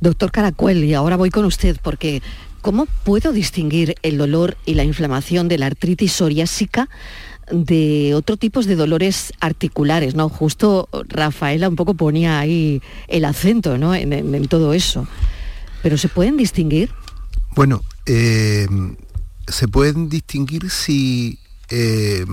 [0.00, 2.22] Doctor Caracuel, y ahora voy con usted porque
[2.66, 6.88] ¿Cómo puedo distinguir el dolor y la inflamación de la artritis psoriásica
[7.52, 10.28] de otro tipos de dolores articulares, ¿no?
[10.28, 13.94] Justo Rafaela un poco ponía ahí el acento, ¿no?
[13.94, 15.06] En, todo eso.
[15.80, 16.90] Pero ¿se pueden distinguir?
[17.54, 18.66] Bueno, eh,
[19.46, 22.26] se pueden distinguir si eh,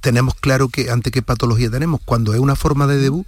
[0.00, 2.00] tenemos claro que ante qué patología tenemos.
[2.06, 3.26] Cuando es una forma de debut,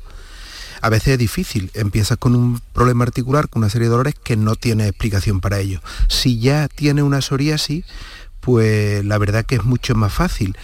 [0.85, 1.71] a veces es difícil.
[1.73, 5.59] Empiezas con un problema articular, con una serie de dolores que no tiene explicación para
[5.59, 5.81] ello.
[6.09, 7.87] Si ya tiene una psoriasis,
[8.41, 10.59] pues la verdad que es mucho más fácil.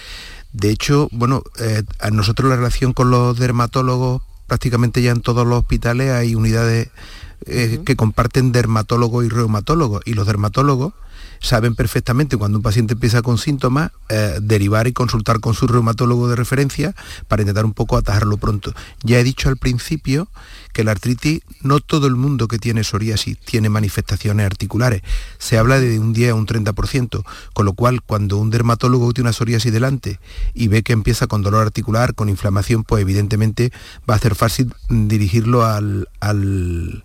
[0.52, 5.46] De hecho, bueno, eh, a nosotros la relación con los dermatólogos, prácticamente ya en todos
[5.46, 6.90] los hospitales hay unidades
[7.46, 10.02] eh, que comparten dermatólogos y reumatólogos.
[10.04, 10.92] Y los dermatólogos
[11.40, 16.28] saben perfectamente cuando un paciente empieza con síntomas, eh, derivar y consultar con su reumatólogo
[16.28, 16.94] de referencia
[17.28, 18.72] para intentar un poco atajarlo pronto.
[19.02, 20.28] Ya he dicho al principio
[20.72, 25.02] que la artritis, no todo el mundo que tiene psoriasis tiene manifestaciones articulares.
[25.38, 27.24] Se habla de un 10 a un 30%,
[27.54, 30.20] con lo cual cuando un dermatólogo tiene una psoriasis delante
[30.54, 33.72] y ve que empieza con dolor articular, con inflamación, pues evidentemente
[34.08, 37.02] va a ser fácil dirigirlo al al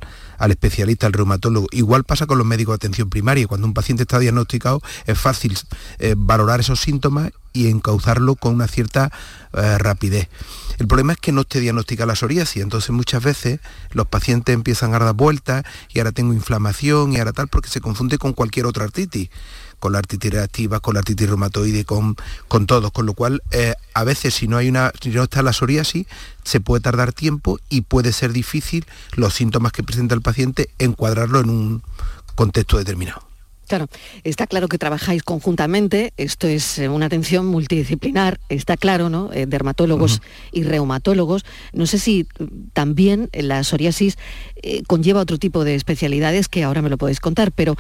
[0.52, 1.68] especialista, al reumatólogo.
[1.72, 3.48] Igual pasa con los médicos de atención primaria.
[3.48, 5.58] Cuando un paciente está diagnosticado es fácil
[6.00, 9.12] eh, valorar esos síntomas y encauzarlo con una cierta
[9.54, 10.28] eh, rapidez.
[10.78, 14.94] El problema es que no esté diagnosticada la psoriasis, entonces muchas veces los pacientes empiezan
[14.94, 18.66] a dar vueltas y ahora tengo inflamación y ahora tal porque se confunde con cualquier
[18.66, 19.30] otra artritis
[19.86, 22.16] con la artritis reactiva, con la artritis reumatoide, con,
[22.48, 25.44] con todos, con lo cual eh, a veces si no hay una, si no está
[25.44, 26.08] la psoriasis,
[26.44, 31.40] se puede tardar tiempo y puede ser difícil los síntomas que presenta el paciente encuadrarlo
[31.40, 31.84] en un
[32.34, 33.35] contexto determinado.
[33.68, 33.88] Claro,
[34.24, 39.34] está claro que trabajáis conjuntamente, esto es eh, una atención multidisciplinar, está claro, ¿no?
[39.34, 41.46] Eh, dermatólogos y reumatólogos.
[41.74, 44.18] No sé si mm, también la psoriasis
[44.62, 47.76] eh, conlleva otro tipo de especialidades que ahora me lo podéis contar, pero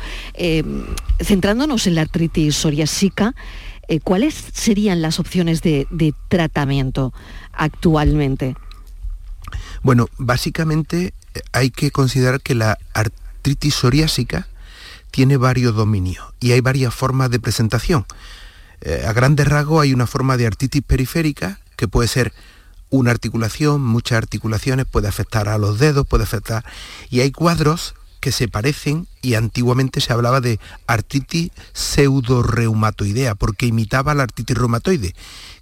[1.24, 3.36] centrándonos en la artritis psoriásica,
[4.04, 7.13] ¿cuáles serían las opciones de, de tratamiento
[7.54, 8.56] actualmente?
[9.84, 11.13] Bueno, básicamente
[11.52, 14.48] hay que considerar que la artritis psoriásica
[15.15, 18.06] tiene varios dominios y hay varias formas de presentación.
[18.82, 22.34] Eh, a grandes rasgos hay una forma de artritis periférica que puede ser
[22.89, 26.65] una articulación, muchas articulaciones, puede afectar a los dedos, puede afectar...
[27.10, 34.15] Y hay cuadros que se parecen y antiguamente se hablaba de artritis pseudoreumatoidea porque imitaba
[34.15, 35.15] la artritis reumatoide,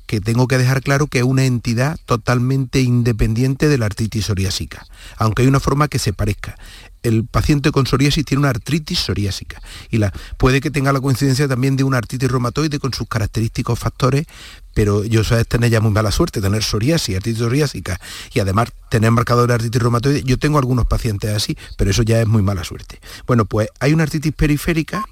[0.08, 4.88] que tengo que dejar claro que es una entidad totalmente independiente de la artritis psoriásica,
[5.18, 6.56] aunque hay una forma que se parezca
[7.04, 11.48] el paciente con psoriasis tiene una artritis psoriásica y la, puede que tenga la coincidencia
[11.48, 14.26] también de una artritis reumatoide con sus característicos factores,
[14.74, 18.00] pero yo sé tener ya muy mala suerte, tener psoriasis, artritis psoriásica
[18.34, 20.24] y además tener marcador de artritis reumatoide.
[20.24, 23.00] Yo tengo algunos pacientes así, pero eso ya es muy mala suerte.
[23.28, 25.04] Bueno, pues hay una artritis periférica,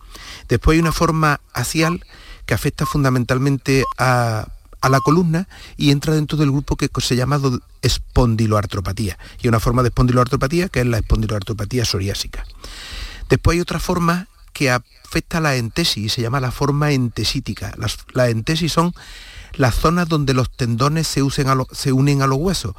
[0.47, 2.03] después hay una forma axial
[2.45, 4.47] que afecta fundamentalmente a
[4.81, 7.39] a la columna y entra dentro del grupo que se llama
[7.81, 9.17] espondiloartropatía.
[9.41, 12.45] Y una forma de espondiloartropatía que es la espondiloartropatía psoriásica.
[13.29, 17.73] Después hay otra forma que afecta a la entesis y se llama la forma entesítica.
[17.77, 18.93] Las, entesis son
[19.53, 21.21] las zonas donde los tendones se,
[21.71, 22.75] se, unen a los huesos.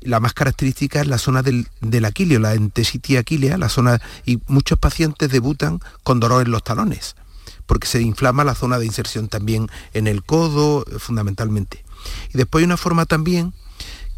[0.00, 4.38] La más característica es la zona del, del aquileo, la entesitis aquilea, la zona, y
[4.46, 7.16] muchos pacientes debutan con dolor en los talones
[7.66, 11.84] porque se inflama la zona de inserción también en el codo, fundamentalmente.
[12.32, 13.52] Y después hay una forma también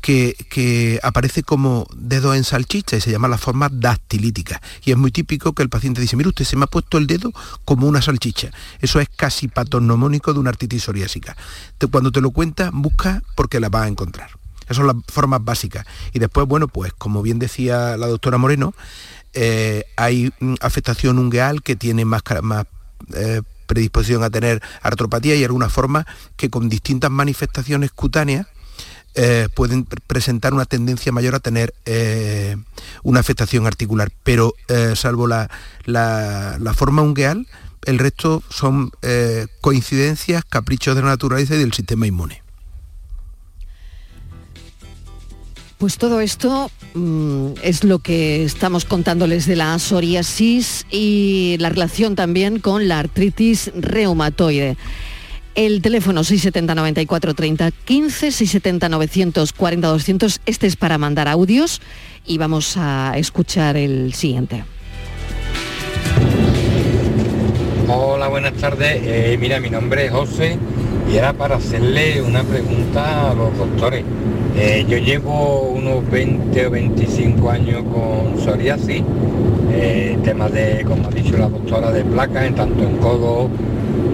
[0.00, 4.60] que, aparece como dedo en salchicha y se llama la forma dactilítica.
[4.84, 7.06] Y es muy típico que el paciente dice, mire usted, se me ha puesto el
[7.06, 7.32] dedo
[7.64, 8.50] como una salchicha.
[8.80, 11.36] Eso es casi patognomónico de una artritis psoriásica.
[11.90, 14.30] cuando te lo cuenta, busca porque la vas a encontrar.
[14.64, 15.86] Esas son las formas básicas.
[16.12, 18.74] Y después, bueno, pues como bien decía la doctora Moreno,
[19.32, 22.22] eh, hay mm, afectación ungueal que tiene más
[23.14, 26.06] eh, predisposición a tener artropatía y alguna forma
[26.36, 28.46] que con distintas manifestaciones cutáneas
[29.14, 32.56] eh, pueden presentar una tendencia mayor a tener eh,
[33.02, 34.10] una afectación articular.
[34.22, 34.54] Pero
[34.94, 35.50] salvo la,
[35.84, 37.46] la, forma ungueal,
[37.84, 38.92] el resto son
[39.60, 42.47] coincidencias, caprichos de la naturaleza y del sistema inmune.
[45.78, 52.16] Pues todo esto mm, es lo que estamos contándoles de la psoriasis y la relación
[52.16, 54.76] también con la artritis reumatoide.
[55.54, 60.40] El teléfono 670 94 30 15 670 940 200.
[60.46, 61.80] Este es para mandar audios
[62.26, 64.64] y vamos a escuchar el siguiente.
[67.86, 69.00] Hola, buenas tardes.
[69.04, 70.58] Eh, mira, mi nombre es José
[71.10, 74.04] y era para hacerle una pregunta a los doctores.
[74.56, 79.02] Eh, yo llevo unos 20 o 25 años con psoriasis,
[79.72, 83.48] eh, temas de, como ha dicho la doctora, de placas, en tanto en codo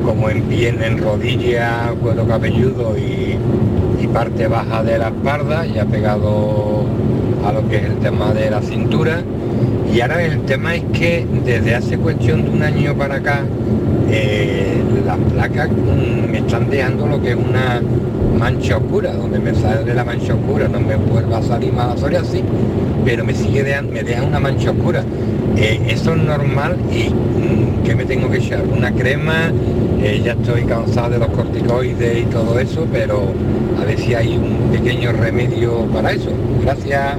[0.04, 3.38] como en pierna, en rodilla, cuero cabelludo y,
[4.12, 6.84] parte baja de la espalda, y ha pegado
[7.44, 9.24] a lo que es el tema de la cintura.
[9.92, 13.44] Y ahora el tema es que desde hace cuestión de un año para acá,
[14.10, 17.80] eh, las placas mm, me están dejando lo que es una
[18.38, 22.20] mancha oscura, donde me sale la mancha oscura, no me vuelva a salir más la
[22.20, 22.42] así,
[23.04, 25.04] pero me sigue dejando, me deja una mancha oscura.
[25.56, 29.52] Eh, eso es normal y mm, que me tengo que echar una crema,
[30.02, 33.32] eh, ya estoy cansado de los corticoides y todo eso, pero
[33.80, 36.30] a ver si hay un pequeño remedio para eso.
[36.62, 37.16] Gracias.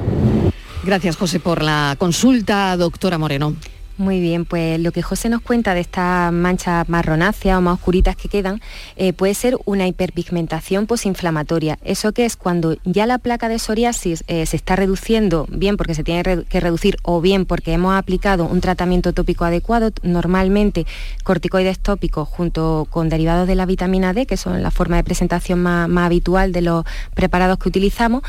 [0.83, 3.55] Gracias José por la consulta, doctora Moreno.
[3.97, 8.17] Muy bien, pues lo que José nos cuenta de estas manchas marronáceas o más oscuritas
[8.17, 8.59] que quedan
[8.97, 11.79] eh, puede ser una hiperpigmentación posinflamatoria.
[11.81, 15.95] Eso que es cuando ya la placa de psoriasis eh, se está reduciendo, bien porque
[15.95, 20.85] se tiene que reducir o bien porque hemos aplicado un tratamiento tópico adecuado, normalmente
[21.23, 25.63] corticoides tópicos junto con derivados de la vitamina D, que son la forma de presentación
[25.63, 28.23] más habitual de los preparados que utilizamos,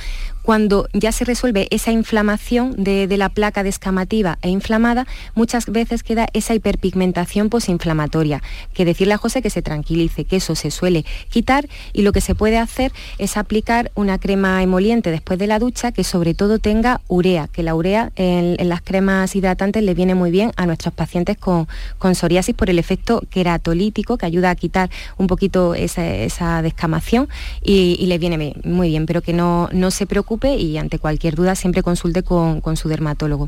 [0.46, 5.04] cuando ya se resuelve esa inflamación de, la placa descamativa e inflamada,
[5.34, 8.40] muchas veces queda esa hiperpigmentación posinflamatoria.
[8.72, 12.20] Que decirle a José que se tranquilice, que eso se suele quitar y lo que
[12.20, 16.60] se puede hacer es aplicar una crema emoliente después de la ducha que sobre todo
[16.60, 20.94] tenga urea, que la urea en, las cremas hidratantes le viene muy bien a nuestros
[20.94, 21.66] pacientes con,
[22.14, 27.28] psoriasis por el efecto queratolítico que ayuda a quitar un poquito esa, descamación
[27.64, 30.06] y, le viene muy bien, pero que no, no se
[30.44, 33.46] y ante cualquier duda siempre consulte con, su dermatólogo.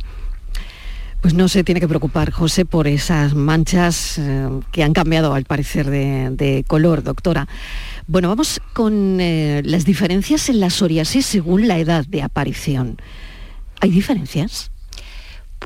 [1.20, 5.44] Pues no se tiene que preocupar, José, por esas manchas eh, que han cambiado al
[5.44, 7.48] parecer de, color, doctora.
[8.06, 12.98] Bueno, vamos con eh, las diferencias en la psoriasis según la edad de aparición.
[13.80, 14.70] ¿Hay diferencias?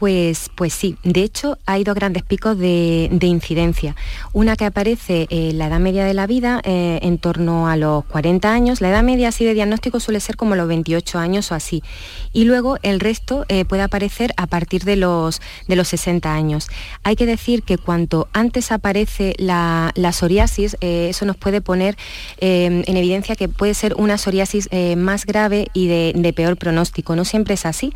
[0.02, 3.94] Pues, pues sí, de hecho hay dos grandes picos de, incidencia.
[4.32, 8.04] Una que aparece en la edad media de la vida, eh, en torno a los
[8.06, 11.54] 40 años, la edad media así de diagnóstico suele ser como los 28 años o
[11.54, 11.84] así.
[12.32, 16.66] Y luego el resto eh, puede aparecer a partir de los, de los 60 años.
[17.04, 21.96] Hay que decir que cuanto antes aparece la, psoriasis, eh, eso nos puede poner
[22.38, 27.14] en evidencia que puede ser una psoriasis más grave y de peor pronóstico.
[27.14, 27.92] No siempre es así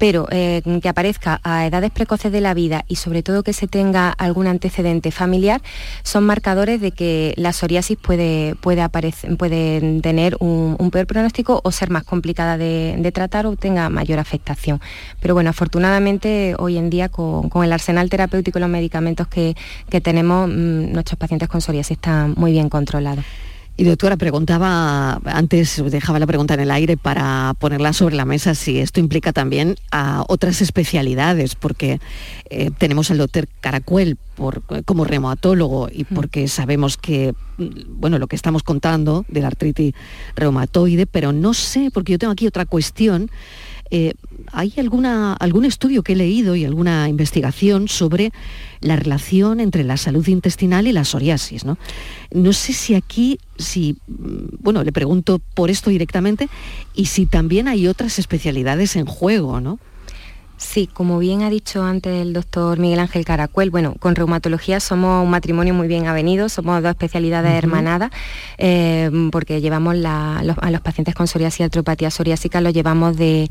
[0.00, 3.68] pero eh, que aparezca a edades precoces de la vida y sobre todo que se
[3.68, 5.60] tenga algún antecedente familiar,
[6.04, 8.80] son marcadores de que la psoriasis puede, puede,
[10.00, 14.80] tener un, peor pronóstico o ser más complicada de, tratar o tenga mayor afectación.
[15.20, 19.54] Pero bueno, afortunadamente hoy en día con, el arsenal terapéutico y los medicamentos que,
[20.02, 23.26] tenemos, mm, nuestros pacientes con psoriasis están muy bien controlados.
[23.76, 28.54] Y doctora, preguntaba, antes dejaba la pregunta en el aire para ponerla sobre la mesa,
[28.54, 31.98] si esto implica también a otras especialidades, porque
[32.50, 36.14] eh, tenemos al doctor Caracuel por, como reumatólogo y mm.
[36.14, 37.34] porque sabemos que,
[37.88, 39.94] bueno, lo que estamos contando de la artritis
[40.36, 43.30] reumatoide, pero no sé, porque yo tengo aquí otra cuestión
[43.90, 44.14] eh,
[44.52, 48.32] ¿Hay alguna, algún estudio que he leído y alguna investigación sobre
[48.80, 51.64] la relación entre la salud intestinal y la psoriasis?
[51.64, 51.78] No,
[52.32, 56.48] no sé si aquí, si, mm, bueno, le pregunto por esto directamente
[56.94, 59.78] y si también hay otras especialidades en juego, ¿no?
[60.60, 65.24] Sí, como bien ha dicho antes el doctor Miguel Ángel Caracuel, bueno, con reumatología somos
[65.24, 68.10] un matrimonio muy bien avenido, somos dos especialidades hermanadas,
[68.58, 73.48] eh, porque llevamos a los pacientes con psoriasis y artropatía psoriásica, los llevamos de,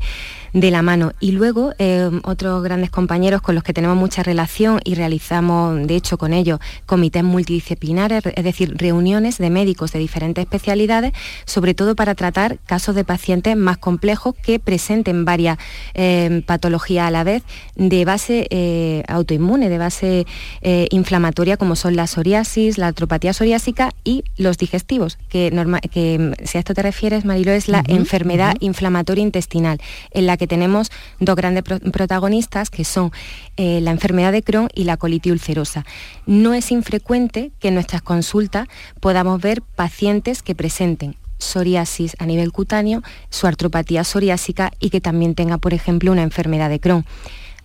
[0.52, 1.12] la mano.
[1.18, 5.96] Y luego eh, otros grandes compañeros con los que tenemos mucha relación y realizamos, de
[5.96, 11.12] hecho, con ellos comités multidisciplinares, es decir, reuniones de médicos de diferentes especialidades,
[11.44, 15.58] sobre todo para tratar casos de pacientes más complejos que presenten varias
[15.94, 17.42] eh, patologías a la vez
[17.76, 20.26] de base eh, autoinmune, de base
[20.62, 25.50] eh, inflamatoria, como son la psoriasis, la atropatía psoriásica y los digestivos, que,
[25.90, 29.80] que si a esto te refieres, Marilo, es la enfermedad inflamatoria intestinal,
[30.12, 33.12] en la que tenemos dos grandes protagonistas, que son
[33.56, 35.84] eh, la enfermedad de Crohn y la colitis ulcerosa.
[36.26, 38.68] No es infrecuente que en nuestras consultas
[39.00, 45.34] podamos ver pacientes que presenten psoriasis a nivel cutáneo, su artropatía psoriásica y que también
[45.34, 47.04] tenga, por ejemplo, una enfermedad de Crohn.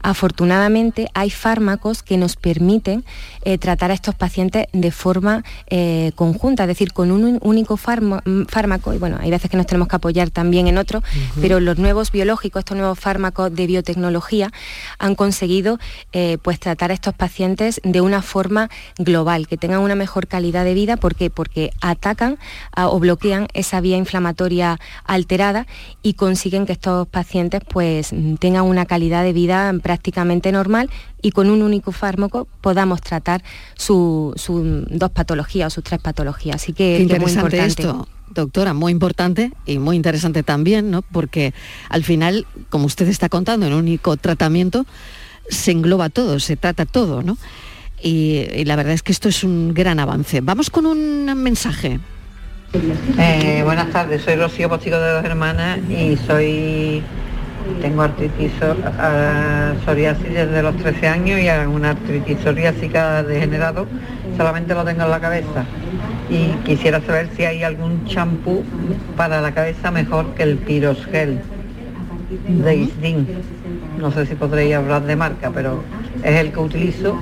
[0.05, 3.03] Afortunadamente hay fármacos que nos permiten
[3.43, 8.43] eh, tratar a estos pacientes de forma eh, conjunta, es decir, con un único mm,
[8.45, 11.01] fármaco, y bueno, hay veces que nos tenemos que apoyar también en otro,
[11.41, 14.51] pero los nuevos biológicos, estos nuevos fármacos de biotecnología
[14.99, 15.79] han conseguido
[16.13, 20.65] eh, pues tratar a estos pacientes de una forma global, que tengan una mejor calidad
[20.65, 21.31] de vida, ¿por qué?
[21.31, 22.37] Porque atacan
[22.77, 25.65] o bloquean esa vía inflamatoria alterada
[26.03, 30.89] y consiguen que estos pacientes pues tengan una calidad de vida prácticamente prácticamente normal
[31.21, 33.41] y con un único fármaco podamos tratar
[33.75, 34.35] sus
[34.89, 36.57] dos patologías o sus tres patologías.
[36.57, 37.65] Así que, es muy importante.
[37.65, 41.01] esto, doctora, muy importante y muy interesante también, ¿no?
[41.01, 41.53] Porque
[41.89, 44.85] al final, como usted está contando, en un único tratamiento
[45.49, 47.37] se engloba todo, se trata todo, ¿no?
[48.01, 50.41] Y, la verdad es que esto es un gran avance.
[50.41, 51.99] Vamos con un mensaje.
[53.17, 57.01] Eh, buenas tardes, soy Rocío Postigo de dos hermanas y soy
[57.81, 58.51] tengo artritis
[59.83, 63.87] psoriasis desde los 13 años y una artritis psoriásica degenerado,
[64.37, 65.65] solamente lo tengo en la cabeza.
[66.29, 68.63] Y quisiera saber si hay algún champú
[69.15, 71.39] para la cabeza mejor que el Pirosgel
[72.47, 73.27] de Isdin.
[73.99, 75.83] No sé si podréis hablar de marca, pero
[76.23, 77.17] es el que utilizo.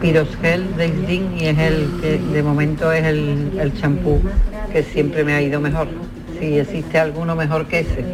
[0.00, 4.20] Pirosgel de Isdin y es el que de momento es el champú
[4.72, 5.88] que siempre me ha ido mejor.
[6.38, 8.04] Si existe alguno mejor que ese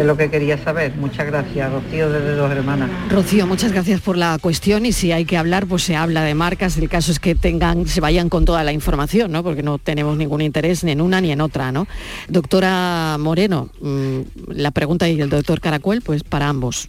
[0.00, 0.94] es lo que quería saber.
[0.96, 2.88] Muchas gracias, Rocío, desde Dos Hermanas.
[3.10, 6.34] Rocío, muchas gracias por la cuestión y si hay que hablar, pues se habla de
[6.34, 6.78] marcas.
[6.78, 9.42] El caso es que tengan, se vayan con toda la información, ¿no?
[9.42, 11.86] Porque no tenemos ningún interés ni en una ni en otra, ¿no?
[12.28, 16.88] Doctora Moreno, mm, la pregunta y el doctor Caracuel, pues para ambos.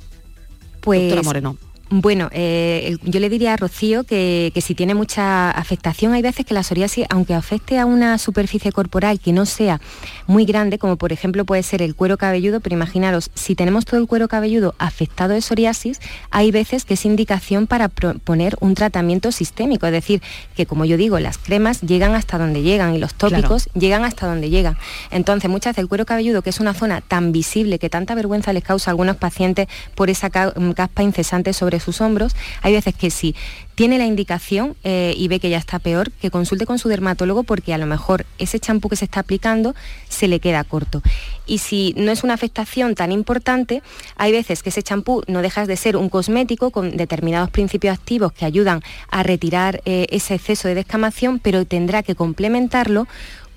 [0.79, 1.57] Pues, Doctora Moreno.
[1.93, 6.53] Bueno, eh, yo le diría a Rocío que, si tiene mucha afectación, hay veces que
[6.53, 9.81] la psoriasis, aunque afecte a una superficie corporal que no sea
[10.25, 13.99] muy grande, como por ejemplo puede ser el cuero cabelludo, pero imaginaros, si tenemos todo
[13.99, 19.33] el cuero cabelludo afectado de psoriasis, hay veces que es indicación para poner un tratamiento
[19.33, 20.21] sistémico, es decir,
[20.55, 24.27] que como yo digo, las cremas llegan hasta donde llegan y los tópicos llegan hasta
[24.27, 24.77] donde llegan.
[25.09, 28.53] Entonces, muchas veces el cuero cabelludo, que es una zona tan visible, que tanta vergüenza
[28.53, 33.09] les causa a algunos pacientes por esa caspa incesante sobre sus hombros, hay veces que
[33.09, 33.35] si
[33.75, 37.43] tiene la indicación eh, y ve que ya está peor, que consulte con su dermatólogo
[37.43, 39.73] porque a lo mejor ese champú que se está aplicando
[40.07, 41.01] se le queda corto.
[41.47, 43.81] Y si no es una afectación tan importante,
[44.17, 48.31] hay veces que ese champú no deja de ser un cosmético con determinados principios activos
[48.33, 53.07] que ayudan a retirar eh, ese exceso de descamación, pero tendrá que complementarlo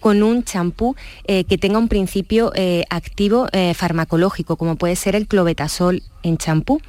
[0.05, 0.97] con un champú
[1.27, 2.53] eh, que tenga un principio
[2.91, 6.83] activo farmacológico, como puede ser el clobetasol en champú.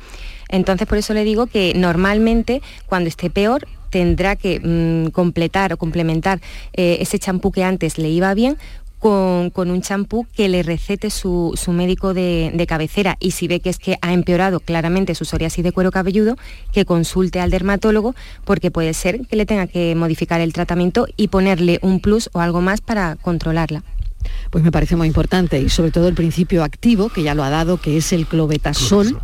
[0.49, 5.77] Entonces, por eso le digo que normalmente cuando esté peor tendrá que mm, completar o
[5.77, 6.41] complementar
[6.73, 8.57] eh, ese champú que antes le iba bien
[9.05, 13.77] con, un champú que le recete su, médico de, cabecera y si ve que es
[13.77, 16.37] que ha empeorado claramente su psoriasis de cuero cabelludo,
[16.71, 21.27] que consulte al dermatólogo porque puede ser que le tenga que modificar el tratamiento y
[21.27, 23.83] ponerle un plus o algo más para controlarla.
[24.49, 27.51] Pues me parece muy importante y sobre todo el principio activo, que ya lo ha
[27.51, 29.21] dado, que es el clobetasol.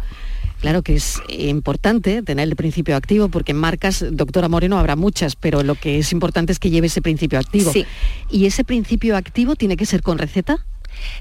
[0.61, 5.35] Claro que es importante tener el principio activo porque en marcas, doctora Moreno, habrá muchas,
[5.35, 7.71] pero lo que es importante es que lleve ese principio activo.
[7.73, 7.85] Sí.
[8.29, 10.63] ¿Y ese principio activo tiene que ser con receta?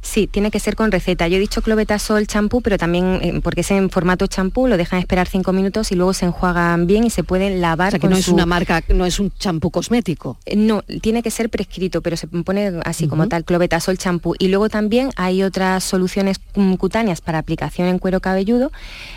[0.03, 1.29] Sí, tiene que ser con receta.
[1.29, 4.99] Yo he dicho clobetasol champú, pero también eh, porque es en formato champú, lo dejan
[4.99, 7.89] esperar cinco minutos y luego se enjuagan bien y se pueden lavar.
[7.89, 10.39] O sea, que no es una marca, no es un champú cosmético.
[10.47, 14.35] Eh, no, tiene que ser prescrito, pero se pone así como tal, clobetasol champú.
[14.39, 16.41] Y luego también hay otras soluciones
[16.79, 18.71] cutáneas para aplicación en cuero cabelludo,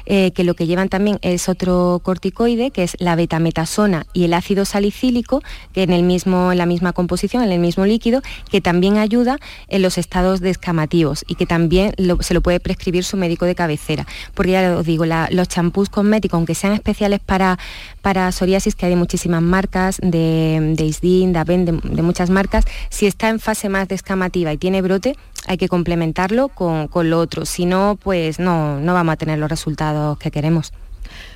[0.05, 4.33] eh, que lo que llevan también es otro corticoide, que es la betametasona y el
[4.33, 5.41] ácido salicílico,
[5.73, 9.37] que en, el mismo, en la misma composición, en el mismo líquido, que también ayuda
[9.67, 13.55] en los estados de descamativos y que también se lo puede prescribir su médico de
[13.55, 14.05] cabecera.
[14.33, 17.57] Porque ya os digo, los champús cosméticos, aunque sean especiales para,
[18.01, 23.05] para psoriasis, que hay muchísimas marcas, de, de Isdin, de Aven, de, muchas marcas, si
[23.05, 25.15] está en fase más descamativa y tiene brote,
[25.47, 27.45] hay que complementarlo con, con lo otro.
[27.45, 30.71] Si no, pues no, no vamos a tener los resultados que queremos.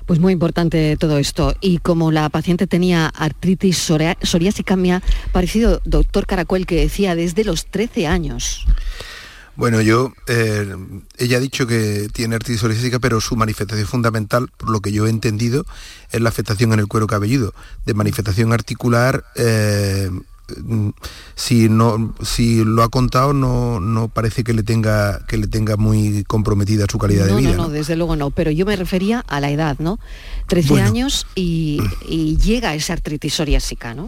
[0.07, 1.53] Pues muy importante todo esto.
[1.61, 5.01] Y como la paciente tenía artritis ha
[5.33, 8.65] parecido, doctor Caracuel, que decía desde los 13 años.
[9.57, 10.75] Bueno, yo, eh,
[11.17, 15.07] ella ha dicho que tiene artritis psoriásica, pero su manifestación fundamental, por lo que yo
[15.07, 15.65] he entendido,
[16.11, 17.53] es la afectación en el cuero cabelludo,
[17.85, 20.09] de manifestación articular eh,
[21.35, 25.77] si no si lo ha contado no, no parece que le tenga que le tenga
[25.77, 27.51] muy comprometida su calidad de vida.
[27.51, 29.99] No, no, desde luego no, pero yo me refería a la edad, ¿no?
[30.47, 34.07] 13 años y, llega esa artritis psoriásica, ¿no?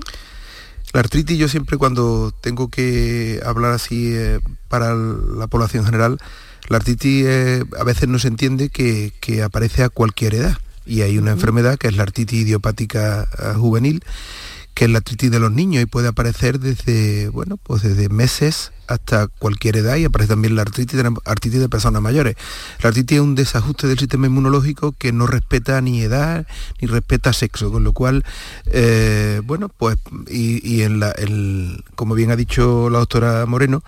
[0.94, 6.18] La artritis yo siempre cuando tengo que hablar así eh, para la población general,
[6.68, 9.12] la artritis eh, a veces no se entiende que,
[9.44, 14.04] aparece a cualquier edad y hay una enfermedad que es la artritis idiopática eh, juvenil
[14.80, 18.72] que es la artritis de los niños y puede aparecer desde, bueno, pues desde meses
[18.88, 22.36] hasta cualquier edad y aparece también la artritis de, artritis de personas mayores.
[22.82, 26.48] La artritis es un desajuste del sistema inmunológico que no respeta ni edad
[26.82, 28.24] ni respeta sexo, con lo cual,
[28.68, 29.98] eh, bueno, pues,
[30.30, 31.14] y, en la,
[31.96, 33.84] como bien ha dicho la doctora Moreno,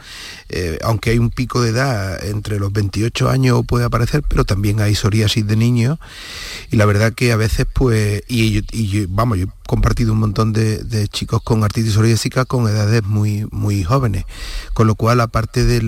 [0.49, 4.81] eh, aunque hay un pico de edad entre los 28 años puede aparecer, pero también
[4.81, 5.99] hay psoriasis de niños
[6.69, 10.51] y la verdad que a veces, pues, y, y vamos, yo he compartido un montón
[10.51, 14.25] de, chicos con artritis psoriásica con edades muy, muy jóvenes,
[14.73, 15.81] con lo cual aparte de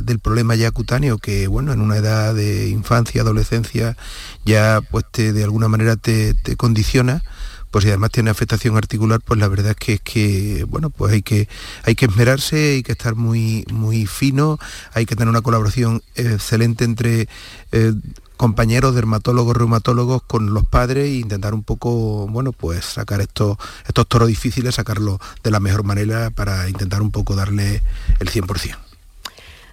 [0.00, 3.96] del problema ya cutáneo que bueno en una edad de infancia adolescencia
[4.44, 7.22] ya pues de alguna manera te, condiciona
[7.70, 11.12] pues si además tiene afectación articular, pues la verdad es que es que, bueno, pues
[11.12, 11.46] hay que,
[11.82, 14.58] hay que esmerarse, hay que estar muy, muy fino,
[14.94, 17.28] hay que tener una colaboración excelente entre
[17.72, 17.92] eh,
[18.36, 23.56] compañeros dermatólogos, reumatólogos con los padres e intentar un poco, bueno, pues sacar estos,
[23.86, 27.82] estos toros difíciles, sacarlos de la mejor manera para intentar un poco darle
[28.20, 28.76] el 100%.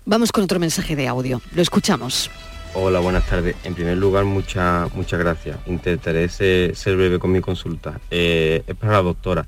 [0.06, 1.42] Vamos con otro mensaje de audio.
[1.54, 2.30] Lo escuchamos.
[2.74, 3.56] Hola, buenas tardes.
[3.64, 5.58] En primer lugar, muchas muchas gracias.
[5.68, 8.02] Intentaré ser, breve con mi consulta.
[8.10, 9.48] Eh, es para la doctora.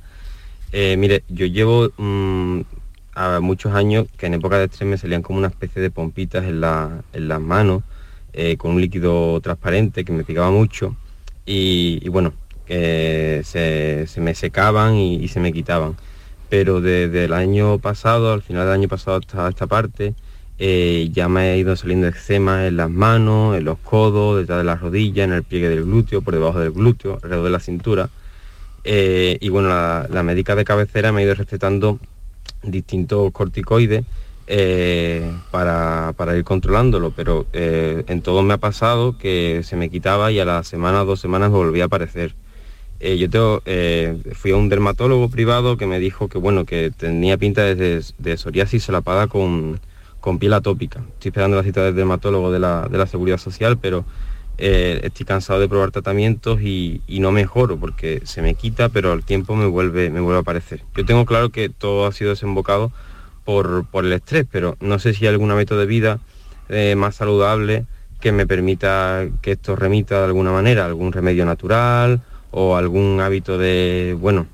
[0.71, 2.61] Eh, mire, yo llevo mm,
[3.41, 6.61] muchos años que en época de estrés me salían como una especie de pompitas en,
[6.61, 7.83] la, en las manos
[8.37, 10.95] eh, con un líquido transparente que me picaba mucho
[11.45, 12.33] y, bueno,
[12.65, 15.95] que se, me secaban y, se me quitaban.
[16.49, 20.15] Pero desde el año pasado, al final del año pasado hasta esta parte,
[20.59, 24.65] eh, ya me ha ido saliendo eczema en las manos, en los codos, detrás de
[24.65, 28.09] las rodillas, en el pliegue del glúteo, por debajo del glúteo, alrededor de la cintura.
[28.83, 31.99] Eh, y bueno, la, médica de cabecera me ha ido recetando
[32.63, 34.05] distintos corticoides
[34.47, 40.39] eh, para, ir controlándolo, pero en todo me ha pasado que se me quitaba y
[40.39, 42.35] a la semana o dos semanas volvía a aparecer.
[42.99, 43.61] yo tengo,
[44.33, 48.37] fui a un dermatólogo privado que me dijo que bueno, que tenía pinta de, de
[48.37, 49.79] psoriasis solapada con,
[50.25, 51.01] con piel atópica.
[51.13, 54.05] Estoy esperando la cita del dermatólogo de la, de la Seguridad Social, pero
[54.57, 59.23] eh, estoy cansado de probar tratamientos y, no mejoro porque se me quita, pero al
[59.23, 60.81] tiempo me vuelve, me vuelve a aparecer.
[60.95, 62.91] Yo tengo claro que todo ha sido desembocado
[63.45, 66.19] por, por el estrés, pero no sé si hay algún método de vida
[66.67, 67.85] eh, más saludable
[68.19, 72.21] que me permita que esto remita de alguna manera, algún remedio natural
[72.51, 74.47] o algún hábito de, bueno,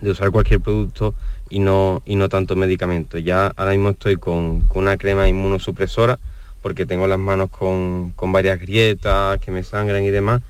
[0.00, 1.14] de usar cualquier producto
[1.50, 3.18] y no, y no tanto medicamento.
[3.18, 6.18] Ya ahora mismo estoy con, una crema inmunosupresora
[6.62, 10.40] porque tengo las manos con, varias grietas que me sangran y demás,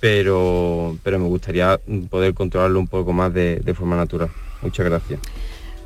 [0.00, 1.80] pero, pero me gustaría
[2.10, 4.28] poder controlarlo un poco más de, forma natural.
[4.60, 5.20] Muchas gracias.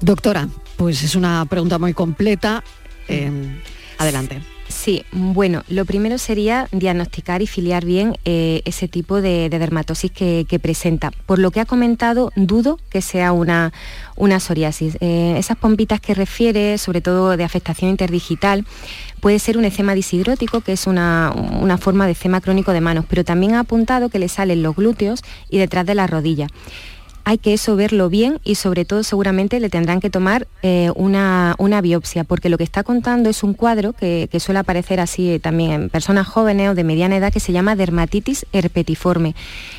[0.01, 2.63] Doctora, pues es una pregunta muy completa.
[3.09, 3.31] Eh,
[3.99, 4.43] adelante.
[4.69, 10.61] Sí, bueno, lo primero sería diagnosticar y filiar bien eh, ese tipo de, dermatosis que,
[10.61, 11.13] presenta.
[11.27, 13.73] Por lo que ha comentado, dudo que sea una,
[14.17, 14.97] una psoriasis.
[15.01, 18.67] Eh, esas pompitas que refiere, sobre todo de afectación interdigital,
[19.21, 23.05] puede ser un eczema disidrótico, que es una, una forma de eczema crónico de manos,
[23.09, 26.49] pero también ha apuntado que le salen los glúteos y detrás de la rodilla
[27.29, 31.57] hay que eso verlo bien y sobre todo seguramente le tendrán que tomar eh, una,
[31.83, 35.91] biopsia, porque lo que está contando es un cuadro que, suele aparecer así también en
[35.91, 39.35] personas jóvenes o de mediana edad que se llama dermatitis herpetiforme.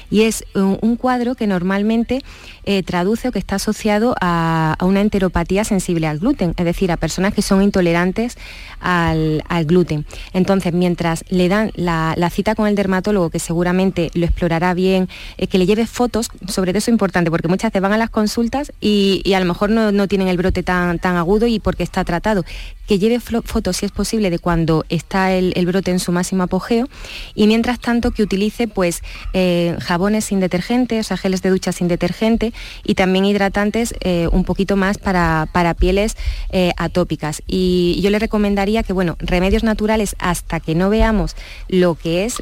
[0.09, 2.23] Y es un, cuadro que normalmente
[2.63, 6.97] eh, traduce o que está asociado a, una enteropatía sensible al gluten, es decir, a
[6.97, 8.37] personas que son intolerantes
[8.79, 10.05] al, gluten.
[10.33, 15.47] Entonces, mientras le dan la, cita con el dermatólogo, que seguramente lo explorará bien, eh,
[15.47, 18.71] que le lleve fotos, sobre eso es importante, porque muchas veces van a las consultas
[18.79, 22.43] y, a lo mejor no, tienen el brote tan, tan agudo y porque está tratado.
[22.87, 26.87] Que lleve fotos, si es posible, de cuando está el, brote en su máximo apogeo
[27.35, 29.03] y mientras tanto que utilice pues
[29.33, 34.27] eh, jabones sin detergente, o sea, geles de ducha sin detergente y también hidratantes eh,
[34.31, 36.15] un poquito más para, para pieles
[36.51, 37.41] eh, atópicas.
[37.47, 41.35] Y yo le recomendaría que, bueno, remedios naturales hasta que no veamos
[41.67, 42.35] lo que es,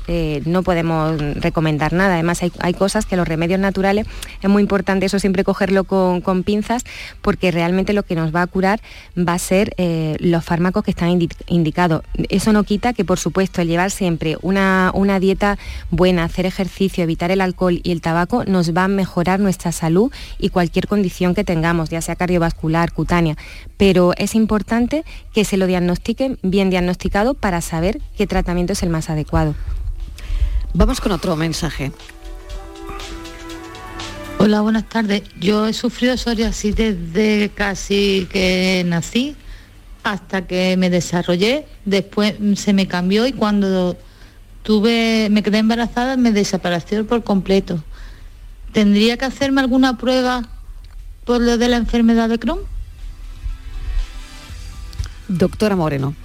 [0.46, 2.16] no podemos recomendar nada.
[2.16, 4.06] Además, hay, hay cosas que los remedios naturales
[4.42, 6.84] es muy importante eso siempre cogerlo con, pinzas,
[7.22, 8.82] porque realmente lo que nos va a curar
[9.18, 12.04] va a ser eh, los fármacos que están indicados.
[12.30, 15.58] Eso no quita que, por supuesto, llevar siempre una, una dieta
[15.92, 20.12] buena, hacer ejercicio, evitar el alcohol y el tabaco, nos va a mejorar nuestra salud
[20.38, 23.38] y cualquier condición que tengamos, ya sea cardiovascular, cutánea.
[23.78, 28.90] Pero es importante que se lo diagnostiquen bien diagnosticado para saber qué tratamiento es el
[28.90, 29.56] más adecuado.
[30.74, 31.94] Vamos con otro mensaje.
[34.38, 35.24] Hola, buenas tardes.
[35.40, 39.36] Yo he sufrido psoriasis desde casi que nací
[40.04, 41.66] hasta que me desarrollé.
[41.86, 43.98] Después se me cambió y cuando
[44.66, 47.84] tuve, me quedé embarazada me desapareció por completo.
[48.74, 50.42] ¿Tendría que hacerme alguna prueba
[51.24, 52.60] por lo de la enfermedad de Crohn?
[55.28, 56.16] Doctora Moreno.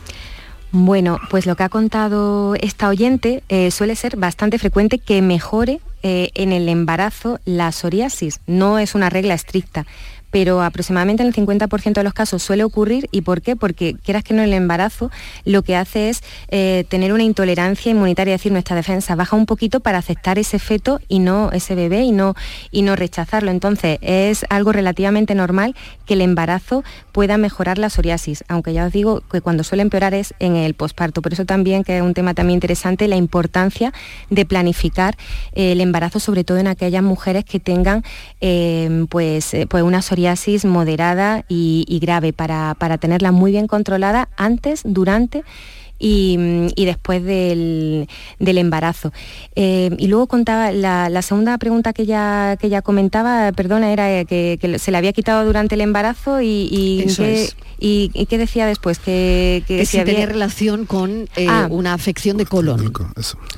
[0.73, 5.81] Bueno, pues lo que ha contado esta oyente eh, suele ser bastante frecuente que mejore
[6.03, 8.41] eh, en el embarazo la psoriasis.
[8.47, 9.87] No es una regla estricta,
[10.31, 13.09] pero aproximadamente en el 50% de los casos suele ocurrir.
[13.11, 13.57] ¿Y por qué?
[13.57, 15.11] Porque quieras que no el embarazo
[15.45, 19.47] lo que hace es eh, tener una intolerancia inmunitaria, es decir, nuestra defensa baja un
[19.47, 22.35] poquito para aceptar ese feto y no ese bebé y no,
[22.71, 23.51] y no rechazarlo.
[23.51, 25.75] Entonces es algo relativamente normal
[26.07, 30.15] que el embarazo pueda mejorar la psoriasis, aunque ya os digo que cuando suele empeorar
[30.15, 31.23] es en el posparto.
[31.23, 33.93] Por eso también, que es un tema también interesante, la importancia
[34.29, 35.17] de planificar
[35.53, 38.05] eh, el embarazo, sobre todo en aquellas mujeres que tengan
[38.41, 40.20] eh, pues, pues una psoriasis
[40.65, 45.45] moderada y, grave para, para tenerla muy bien controlada antes, durante
[46.01, 48.09] y, después del,
[48.39, 49.13] embarazo.
[49.55, 54.77] Eh, y luego contaba, la, segunda pregunta que ella, que ella comentaba, perdona, era que,
[54.79, 57.07] se le había quitado durante el embarazo y, y,
[57.81, 60.27] qué decía después, que, que, si, había...
[60.27, 61.67] relación con eh, ah.
[61.71, 62.93] una afección de colon.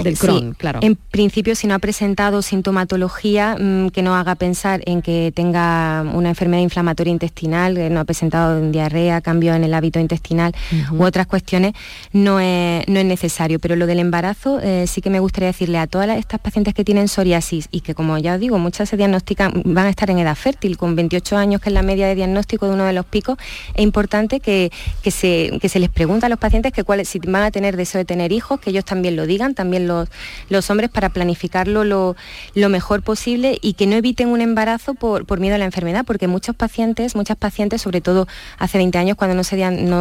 [0.02, 0.80] Del Crohn, claro.
[0.82, 6.04] En principio, si no ha presentado sintomatología mm, que no haga pensar en que tenga
[6.14, 10.54] una enfermedad inflamatoria intestinal, que no ha presentado diarrea, cambio en el hábito intestinal
[10.90, 11.74] u otras cuestiones,
[12.12, 13.58] no no es, necesario.
[13.58, 16.84] Pero lo del embarazo eh, sí que me gustaría decirle a todas estas pacientes que
[16.84, 20.18] tienen psoriasis y que como ya os digo, muchas se diagnostican, van a estar en
[20.18, 23.04] edad fértil, con 28 años, que es la media de diagnóstico de uno de los
[23.04, 23.36] picos,
[23.74, 24.70] es importante que,
[25.10, 28.30] se, les pregunta a los pacientes que cuáles, si van a tener deseo de tener
[28.30, 32.14] hijos, que ellos también lo digan, también los, hombres, para planificarlo lo,
[32.68, 36.54] mejor posible y que no eviten un embarazo por, miedo a la enfermedad, porque muchos
[36.54, 39.44] pacientes, muchas pacientes, sobre todo hace 20 años cuando no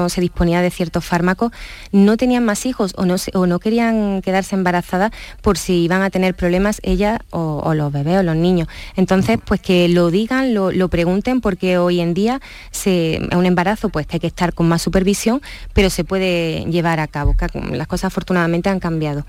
[0.09, 1.51] se, disponía de ciertos fármacos,
[1.91, 6.79] no tenían más hijos o no, querían quedarse embarazadas por si iban a tener problemas
[6.83, 8.67] ella o, los bebés o los niños.
[8.95, 12.41] Entonces, pues que lo digan, lo, lo pregunten, porque hoy en día
[12.71, 15.41] se, un embarazo pues que hay que estar con más supervisión,
[15.73, 17.35] pero se puede llevar a cabo.
[17.71, 19.25] Las cosas afortunadamente han cambiado.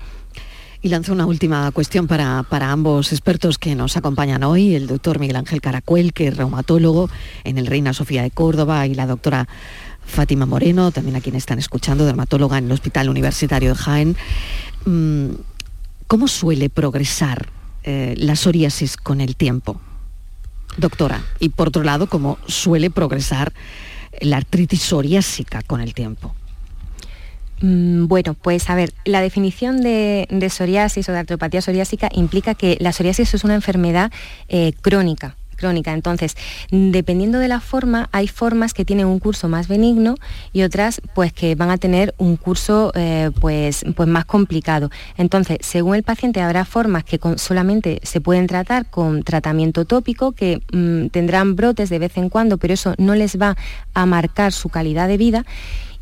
[0.81, 5.17] Y lanzo una última cuestión para, para, ambos expertos que nos acompañan hoy, el doctor
[5.17, 7.09] Miguel Ángel Caracuel, que es reumatólogo
[7.45, 9.47] en el Reina Sofía de Córdoba, y la doctora
[10.05, 14.17] Fátima Moreno, también a quien están escuchando, dermatóloga en el Hospital Universitario de Jaén.
[14.85, 15.29] Mm,
[16.07, 17.47] ¿Cómo suele progresar
[17.83, 19.79] eh, la psoriasis con el tiempo?
[20.77, 21.23] doctora.
[21.39, 23.53] Y por otro lado, cómo suele progresar
[24.21, 26.33] la artritis psoriásica con el tiempo.
[27.61, 32.77] Mm, bueno, pues a ver, la definición de, psoriasis o de artropatía psoriásica implica que
[32.79, 34.11] la psoriasis es una enfermedad
[34.49, 35.37] eh, crónica,
[35.71, 36.35] Entonces,
[36.71, 40.15] dependiendo de la forma, hay formas que tienen un curso más benigno
[40.51, 44.89] y otras pues que van a tener un curso eh, pues, pues más complicado.
[45.17, 50.61] Entonces, según el paciente habrá formas que solamente se pueden tratar con tratamiento tópico, que
[50.71, 53.55] mm, tendrán brotes de vez en cuando, pero eso no les va
[53.93, 55.45] a marcar su calidad de vida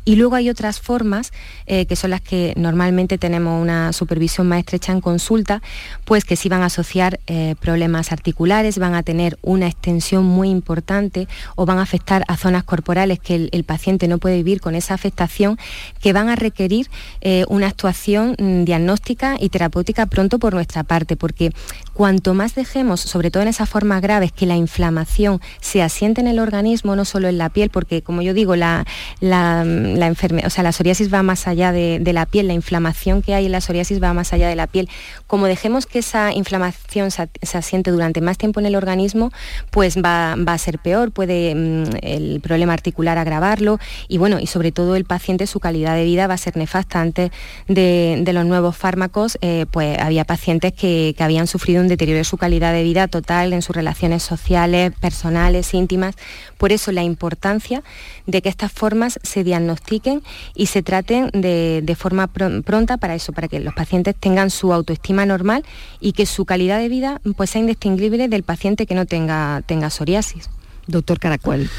[0.04, 1.32] y luego hay otras formas,
[1.66, 5.62] eh, que son las que normalmente tenemos una supervisión más estrecha en consulta,
[6.04, 10.50] pues que sí van a asociar eh, problemas articulares, van a tener una extensión muy
[10.50, 14.74] importante o van a afectar a zonas corporales que el, paciente no puede vivir con
[14.74, 15.56] esa afectación,
[16.00, 16.90] que van a requerir
[17.20, 21.52] eh, una actuación mm, diagnóstica y terapéutica pronto por nuestra parte, porque
[21.94, 26.26] cuanto más dejemos, sobre todo en esas formas graves, que la inflamación se asiente en
[26.26, 28.84] el organismo, no solo en la piel, porque como yo digo, la,
[29.20, 29.62] la
[30.06, 33.46] enfermedad, o sea, la psoriasis va más allá de, la piel, la inflamación que hay
[33.46, 34.88] en la psoriasis va más allá de la piel.
[35.26, 39.30] Como dejemos que esa inflamación se, asiente durante más tiempo en el organismo,
[39.70, 43.78] pues va, a ser peor, puede mm, el problema articular agravarlo
[44.08, 47.00] y bueno, y sobre todo el paciente, su calidad de vida va a ser nefasta.
[47.00, 47.30] Antes
[47.68, 52.24] de, los nuevos fármacos, eh, pues había pacientes que, que habían sufrido un deterioro de
[52.24, 56.14] su calidad de vida total en sus relaciones sociales, personales, íntimas.
[56.58, 57.82] Por eso la importancia
[58.26, 60.22] de que estas formas se diagnostiquen
[60.54, 65.26] y se traten de, forma pronta para eso, para que los pacientes tengan su autoestima
[65.26, 65.64] normal
[66.00, 69.90] y que su calidad de vida pues, sea indistinguible del paciente que no tenga, tenga
[69.90, 70.48] psoriasis.
[70.86, 71.70] Doctor Caracuel.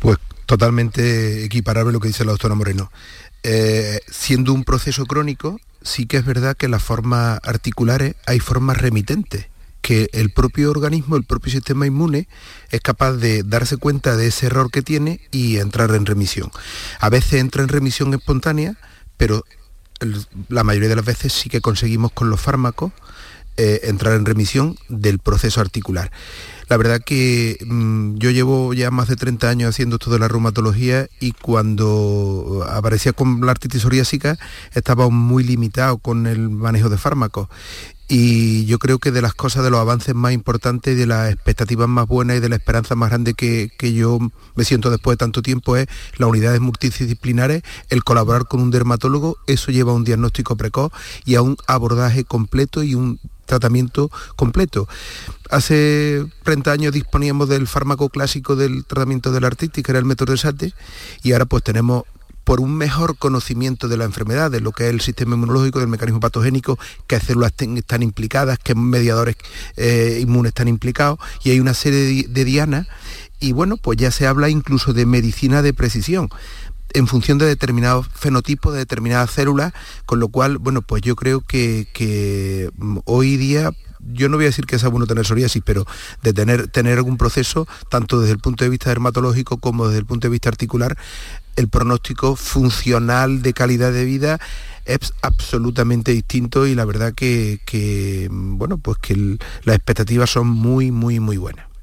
[0.00, 2.90] Pues totalmente equiparable lo que dice la doctora Moreno.
[3.42, 8.78] Eh, siendo un proceso crónico, sí que es verdad que las formas articulares hay formas
[8.78, 9.46] remitentes
[9.82, 12.26] que el propio organismo, el propio sistema inmune,
[12.70, 16.50] es capaz de darse cuenta de ese error que tiene y entrar en remisión.
[17.00, 18.78] A veces entra en remisión espontánea,
[19.18, 19.44] pero
[20.48, 22.92] la mayoría de las veces sí que conseguimos con los fármacos
[23.58, 26.10] eh, entrar en remisión del proceso articular.
[26.68, 30.28] La verdad que mm, yo llevo ya más de 30 años haciendo esto de la
[30.28, 34.38] reumatología y cuando aparecía con la artritis psoriásica
[34.72, 37.48] estaba muy limitado con el manejo de fármacos.
[38.06, 41.88] Y yo creo que de las cosas, de los avances más importantes, de las expectativas
[41.88, 44.18] más buenas y de la esperanza más grande que, yo
[44.54, 45.86] me siento después de tanto tiempo es
[46.18, 50.92] las unidades multidisciplinares, el colaborar con un dermatólogo, eso lleva a un diagnóstico precoz
[51.24, 54.88] y a un abordaje completo y un tratamiento completo.
[55.50, 60.04] Hace 30 años disponíamos del fármaco clásico del tratamiento de la artritis, que era el
[60.04, 60.74] método de SATE,
[61.22, 62.04] y ahora pues tenemos
[62.44, 65.88] por un mejor conocimiento de la enfermedad, de lo que es el sistema inmunológico, del
[65.88, 69.36] mecanismo patogénico, qué células están implicadas, qué mediadores
[69.76, 72.86] eh, inmunes están implicados, y hay una serie de, dianas,
[73.40, 76.28] y bueno, pues ya se habla incluso de medicina de precisión
[76.94, 79.72] en función de determinados fenotipos, de determinadas células,
[80.06, 83.72] con lo cual, bueno, pues yo creo que, mm, hoy día
[84.12, 85.86] yo no voy a decir que sea bueno tener psoriasis, pero
[86.22, 90.06] de tener, tener algún proceso, tanto desde el punto de vista dermatológico como desde el
[90.06, 90.96] punto de vista articular,
[91.56, 94.38] el pronóstico funcional de calidad de vida
[94.84, 101.18] es absolutamente distinto y la verdad que, bueno, pues que las expectativas son muy, muy,
[101.18, 101.73] muy buenas.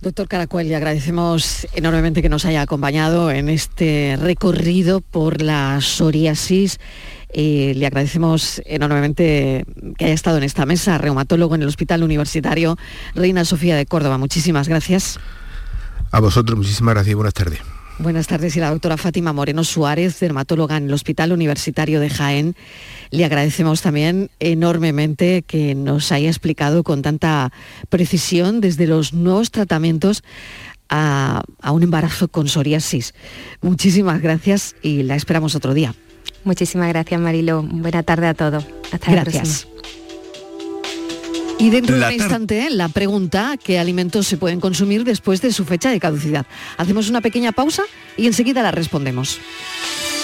[0.00, 6.80] Doctor Caracuel, le agradecemos enormemente que nos haya acompañado en este recorrido por la psoriasis.
[7.34, 9.66] Eh, le agradecemos enormemente
[9.98, 12.78] que haya estado en esta mesa, reumatólogo en el Hospital Universitario
[13.14, 14.16] Reina Sofía de Córdoba.
[14.16, 15.20] Muchísimas gracias.
[16.10, 17.60] A vosotros, muchísimas gracias y buenas tardes.
[18.02, 22.56] Buenas tardes y la doctora Fátima Moreno Suárez, dermatóloga en el Hospital Universitario de Jaén.
[23.10, 27.52] Le agradecemos también enormemente que nos haya explicado con tanta
[27.90, 30.24] precisión desde los nuevos tratamientos
[30.88, 33.12] a, a un embarazo con psoriasis.
[33.60, 35.94] Muchísimas gracias y la esperamos otro día.
[36.44, 37.62] Muchísimas gracias, Marilo.
[37.62, 38.64] Buena tarde a todos.
[38.92, 39.66] Hasta la Gracias.
[39.66, 39.79] próxima.
[41.60, 45.66] Y dentro de un instante, la pregunta, ¿qué alimentos se pueden consumir después de su
[45.66, 46.46] fecha de caducidad?
[46.78, 47.82] Hacemos una pequeña pausa
[48.16, 49.38] y enseguida la respondemos.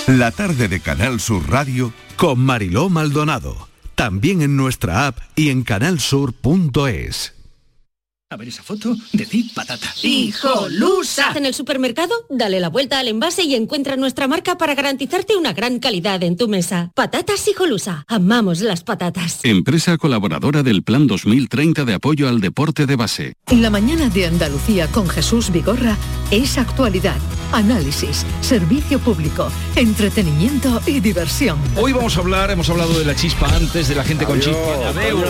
[0.07, 3.69] La tarde de Canal Sur Radio con Mariló Maldonado.
[3.95, 7.36] También en nuestra app y en canalsur.es.
[8.29, 9.87] A ver esa foto, decid patata.
[10.03, 11.31] ¡Hijolusa!
[11.37, 15.53] En el supermercado, dale la vuelta al envase y encuentra nuestra marca para garantizarte una
[15.53, 16.91] gran calidad en tu mesa.
[16.97, 18.05] Patatas Hijolusa.
[18.09, 19.39] Amamos las patatas.
[19.45, 23.35] Empresa colaboradora del Plan 2030 de apoyo al deporte de base.
[23.53, 25.97] La mañana de Andalucía con Jesús Vigorra
[26.33, 27.19] es actualidad,
[27.53, 31.61] análisis, servicio público, entretenimiento y diversión.
[31.77, 34.89] Hoy vamos a hablar, hemos hablado de la chispa antes, de la gente con chispa.
[34.89, 35.23] Adeu.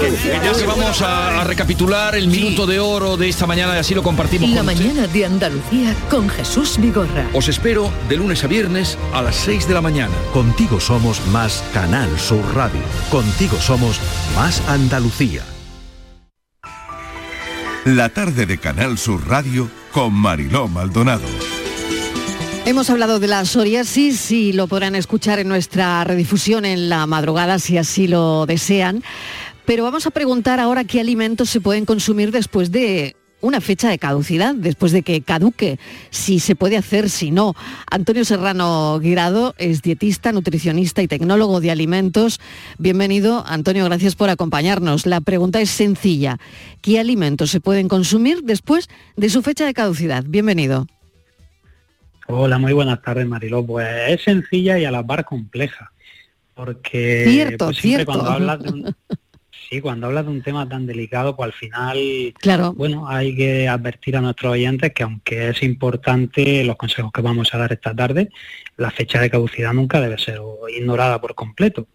[0.00, 3.78] Que ya se vamos a, a recapitular el minuto de oro de esta mañana y
[3.78, 4.84] así lo compartimos La con usted.
[4.86, 7.26] mañana de Andalucía con Jesús Vigorra.
[7.34, 10.14] Os espero de lunes a viernes a las 6 de la mañana.
[10.32, 12.80] Contigo somos más Canal Sur Radio.
[13.10, 13.98] Contigo somos
[14.36, 15.42] más Andalucía.
[17.84, 21.26] La tarde de Canal Sur Radio con Mariló Maldonado.
[22.64, 27.58] Hemos hablado de la psoriasis y lo podrán escuchar en nuestra redifusión en la madrugada
[27.58, 29.02] si así lo desean.
[29.64, 33.98] Pero vamos a preguntar ahora qué alimentos se pueden consumir después de una fecha de
[33.98, 35.78] caducidad, después de que caduque,
[36.10, 37.54] si se puede hacer, si no.
[37.90, 42.40] Antonio Serrano Guirado es dietista, nutricionista y tecnólogo de alimentos.
[42.78, 45.06] Bienvenido, Antonio, gracias por acompañarnos.
[45.06, 46.38] La pregunta es sencilla.
[46.82, 50.24] ¿Qué alimentos se pueden consumir después de su fecha de caducidad?
[50.26, 50.86] Bienvenido.
[52.28, 53.66] Hola, muy buenas tardes, Mariló.
[53.66, 55.90] Pues es sencilla y a la par compleja,
[56.54, 58.12] porque Cierto, pues, siempre cierto.
[58.12, 58.96] cuando hablas de un,
[59.72, 61.98] sí, cuando hablas de un tema tan delicado, pues al final,
[62.38, 62.74] Claro.
[62.74, 67.54] bueno, hay que advertir a nuestros oyentes que aunque es importante los consejos que vamos
[67.54, 68.28] a dar esta tarde,
[68.76, 70.40] la fecha de caducidad nunca debe ser
[70.76, 71.86] ignorada por completo.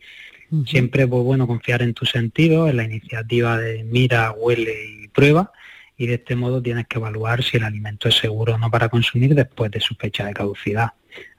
[0.65, 4.73] Siempre, pues bueno, confiar en tus sentidos, en la iniciativa de mira, huele
[5.03, 5.51] y prueba,
[5.97, 8.87] y de este modo tienes que evaluar si el alimento es seguro o no para
[8.87, 10.91] consumir después de su fecha de caducidad,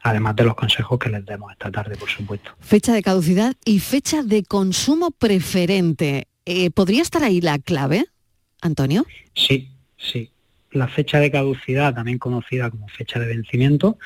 [0.02, 2.52] además de los consejos que les demos esta tarde, por supuesto.
[2.60, 6.26] Fecha de caducidad y fecha de consumo preferente.
[6.44, 8.06] Eh, ¿Podría estar ahí la clave,
[8.60, 9.06] Antonio?
[9.34, 10.30] Sí, sí.
[10.70, 13.98] La fecha de caducidad, también conocida como fecha de vencimiento,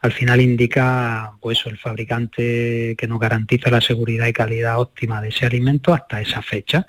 [0.00, 5.28] al final indica pues el fabricante que nos garantiza la seguridad y calidad óptima de
[5.28, 6.86] ese alimento hasta esa fecha.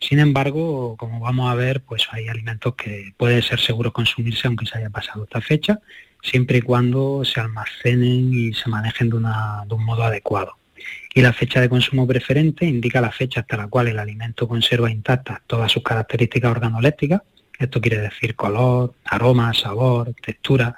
[0.00, 4.66] Sin embargo, como vamos a ver, pues hay alimentos que pueden ser seguros consumirse aunque
[4.66, 5.80] se haya pasado esta fecha,
[6.24, 10.54] siempre y cuando se almacenen y se manejen de, una- de un modo adecuado.
[11.14, 14.90] Y la fecha de consumo preferente indica la fecha hasta la cual el alimento conserva
[14.90, 17.20] intactas todas sus características organolépticas.
[17.58, 20.74] Esto quiere decir color, aroma, sabor, textura.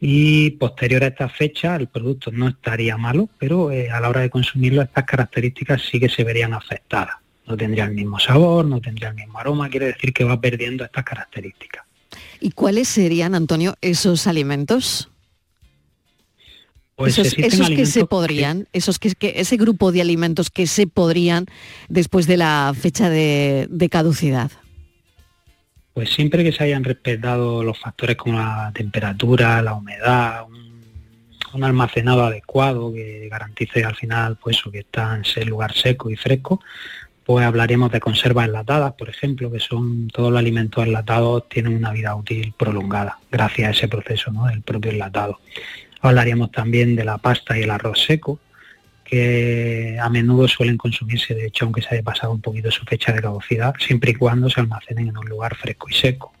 [0.00, 4.22] Y posterior a esta fecha el producto no estaría malo, pero eh, a la hora
[4.22, 7.16] de consumirlo estas características sí que se verían afectadas.
[7.46, 10.84] No tendría el mismo sabor, no tendría el mismo aroma, quiere decir que va perdiendo
[10.84, 11.84] estas características.
[12.40, 15.08] ¿Y cuáles serían, Antonio, esos alimentos?
[16.96, 21.46] Pues esos que se podrían, esos que, que- ese grupo de alimentos que se podrían
[21.88, 24.50] después de la fecha de, de caducidad.
[25.94, 30.82] Pues siempre que se hayan respetado los factores como la temperatura, la humedad, un,
[31.54, 36.16] un almacenado adecuado que garantice al final pues que está en ese lugar seco y
[36.16, 36.60] fresco,
[37.24, 41.92] pues hablaríamos de conservas enlatadas, por ejemplo, que son todos los alimentos enlatados tienen una
[41.92, 44.46] vida útil prolongada gracias a ese proceso ¿no?
[44.46, 45.38] del propio enlatado.
[46.00, 48.40] Hablaríamos también de la pasta y el arroz seco,
[49.04, 53.12] que a menudo suelen consumirse, de hecho, aunque se haya pasado un poquito su fecha
[53.12, 56.32] de caducidad, siempre y cuando se almacenen en un lugar fresco y seco.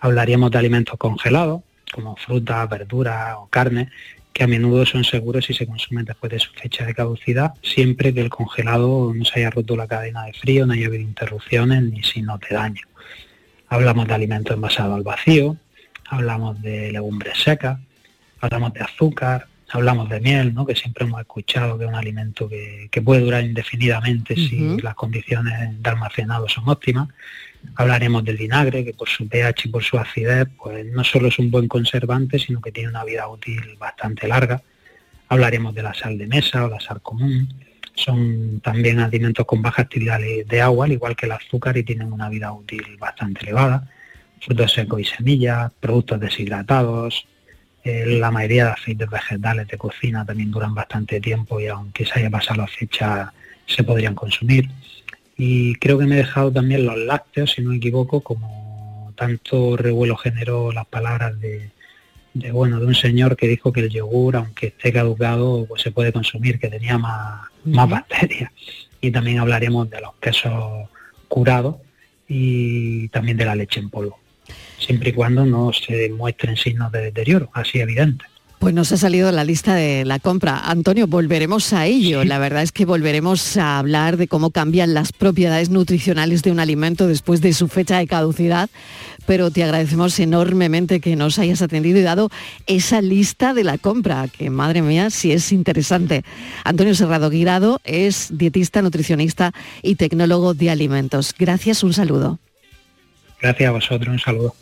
[0.00, 1.62] Hablaríamos de alimentos congelados,
[1.92, 3.90] como frutas, verduras o carne,
[4.34, 8.12] que a menudo son seguros si se consumen después de su fecha de caducidad, siempre
[8.12, 11.82] que el congelado no se haya roto la cadena de frío, no haya habido interrupciones
[11.84, 12.82] ni signos de daño.
[13.68, 15.56] Hablamos de alimentos envasados al vacío,
[16.10, 17.78] hablamos de legumbres secas,
[18.40, 20.66] hablamos de azúcar, hablamos de miel, ¿no?
[20.66, 24.96] que siempre hemos escuchado que es un alimento que, que puede durar indefinidamente si las
[24.96, 27.08] condiciones de almacenado son óptimas.
[27.76, 31.38] Hablaremos del vinagre, que por su pH y por su acidez, pues no solo es
[31.38, 34.62] un buen conservante, sino que tiene una vida útil bastante larga.
[35.28, 37.48] Hablaremos de la sal de mesa o la sal común.
[37.94, 42.12] Son también alimentos con baja actividad de agua, al igual que el azúcar, y tienen
[42.12, 43.88] una vida útil bastante elevada.
[44.40, 47.26] Frutos secos y semillas, productos deshidratados,
[47.84, 52.18] eh, la mayoría de aceites vegetales de cocina también duran bastante tiempo y aunque se
[52.18, 53.30] haya pasado la fecha
[53.66, 54.70] se podrían consumir.
[55.36, 59.76] Y creo que me he dejado también los lácteos, si no me equivoco, como tanto
[59.76, 61.70] revuelo generó las palabras de,
[62.34, 65.90] de, bueno de un señor que dijo que el yogur, aunque esté caducado, pues se
[65.90, 68.50] puede consumir, que tenía más, más bacterias.
[69.00, 70.88] Y también hablaremos de los quesos
[71.28, 71.76] curados
[72.28, 74.18] y también de la leche en polvo,
[74.78, 78.24] siempre y cuando no se muestren signos de deterioro, así evidente.
[78.58, 80.58] Pues nos ha salido la lista de la compra.
[80.58, 82.24] Antonio, volveremos a ello.
[82.24, 86.60] La verdad es que volveremos a hablar de cómo cambian las propiedades nutricionales de un
[86.60, 88.70] alimento después de su fecha de caducidad,
[89.26, 92.30] pero te agradecemos enormemente que nos hayas atendido y dado
[92.66, 96.24] esa lista de la compra, que madre mía, sí es interesante.
[96.64, 99.52] Antonio Serrado Guirado es dietista, nutricionista
[99.82, 101.34] y tecnólogo de alimentos.
[101.38, 102.38] Gracias, un saludo.
[103.42, 104.54] Gracias a vosotros, un saludo.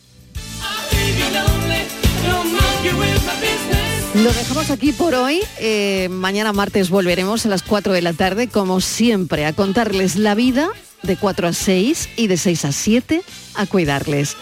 [4.14, 5.40] Lo dejamos aquí por hoy.
[5.58, 10.34] Eh, mañana martes volveremos a las 4 de la tarde, como siempre, a contarles la
[10.34, 10.68] vida
[11.02, 13.22] de 4 a 6 y de 6 a 7
[13.54, 14.36] a cuidarles.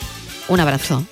[0.48, 1.06] Un abrazo.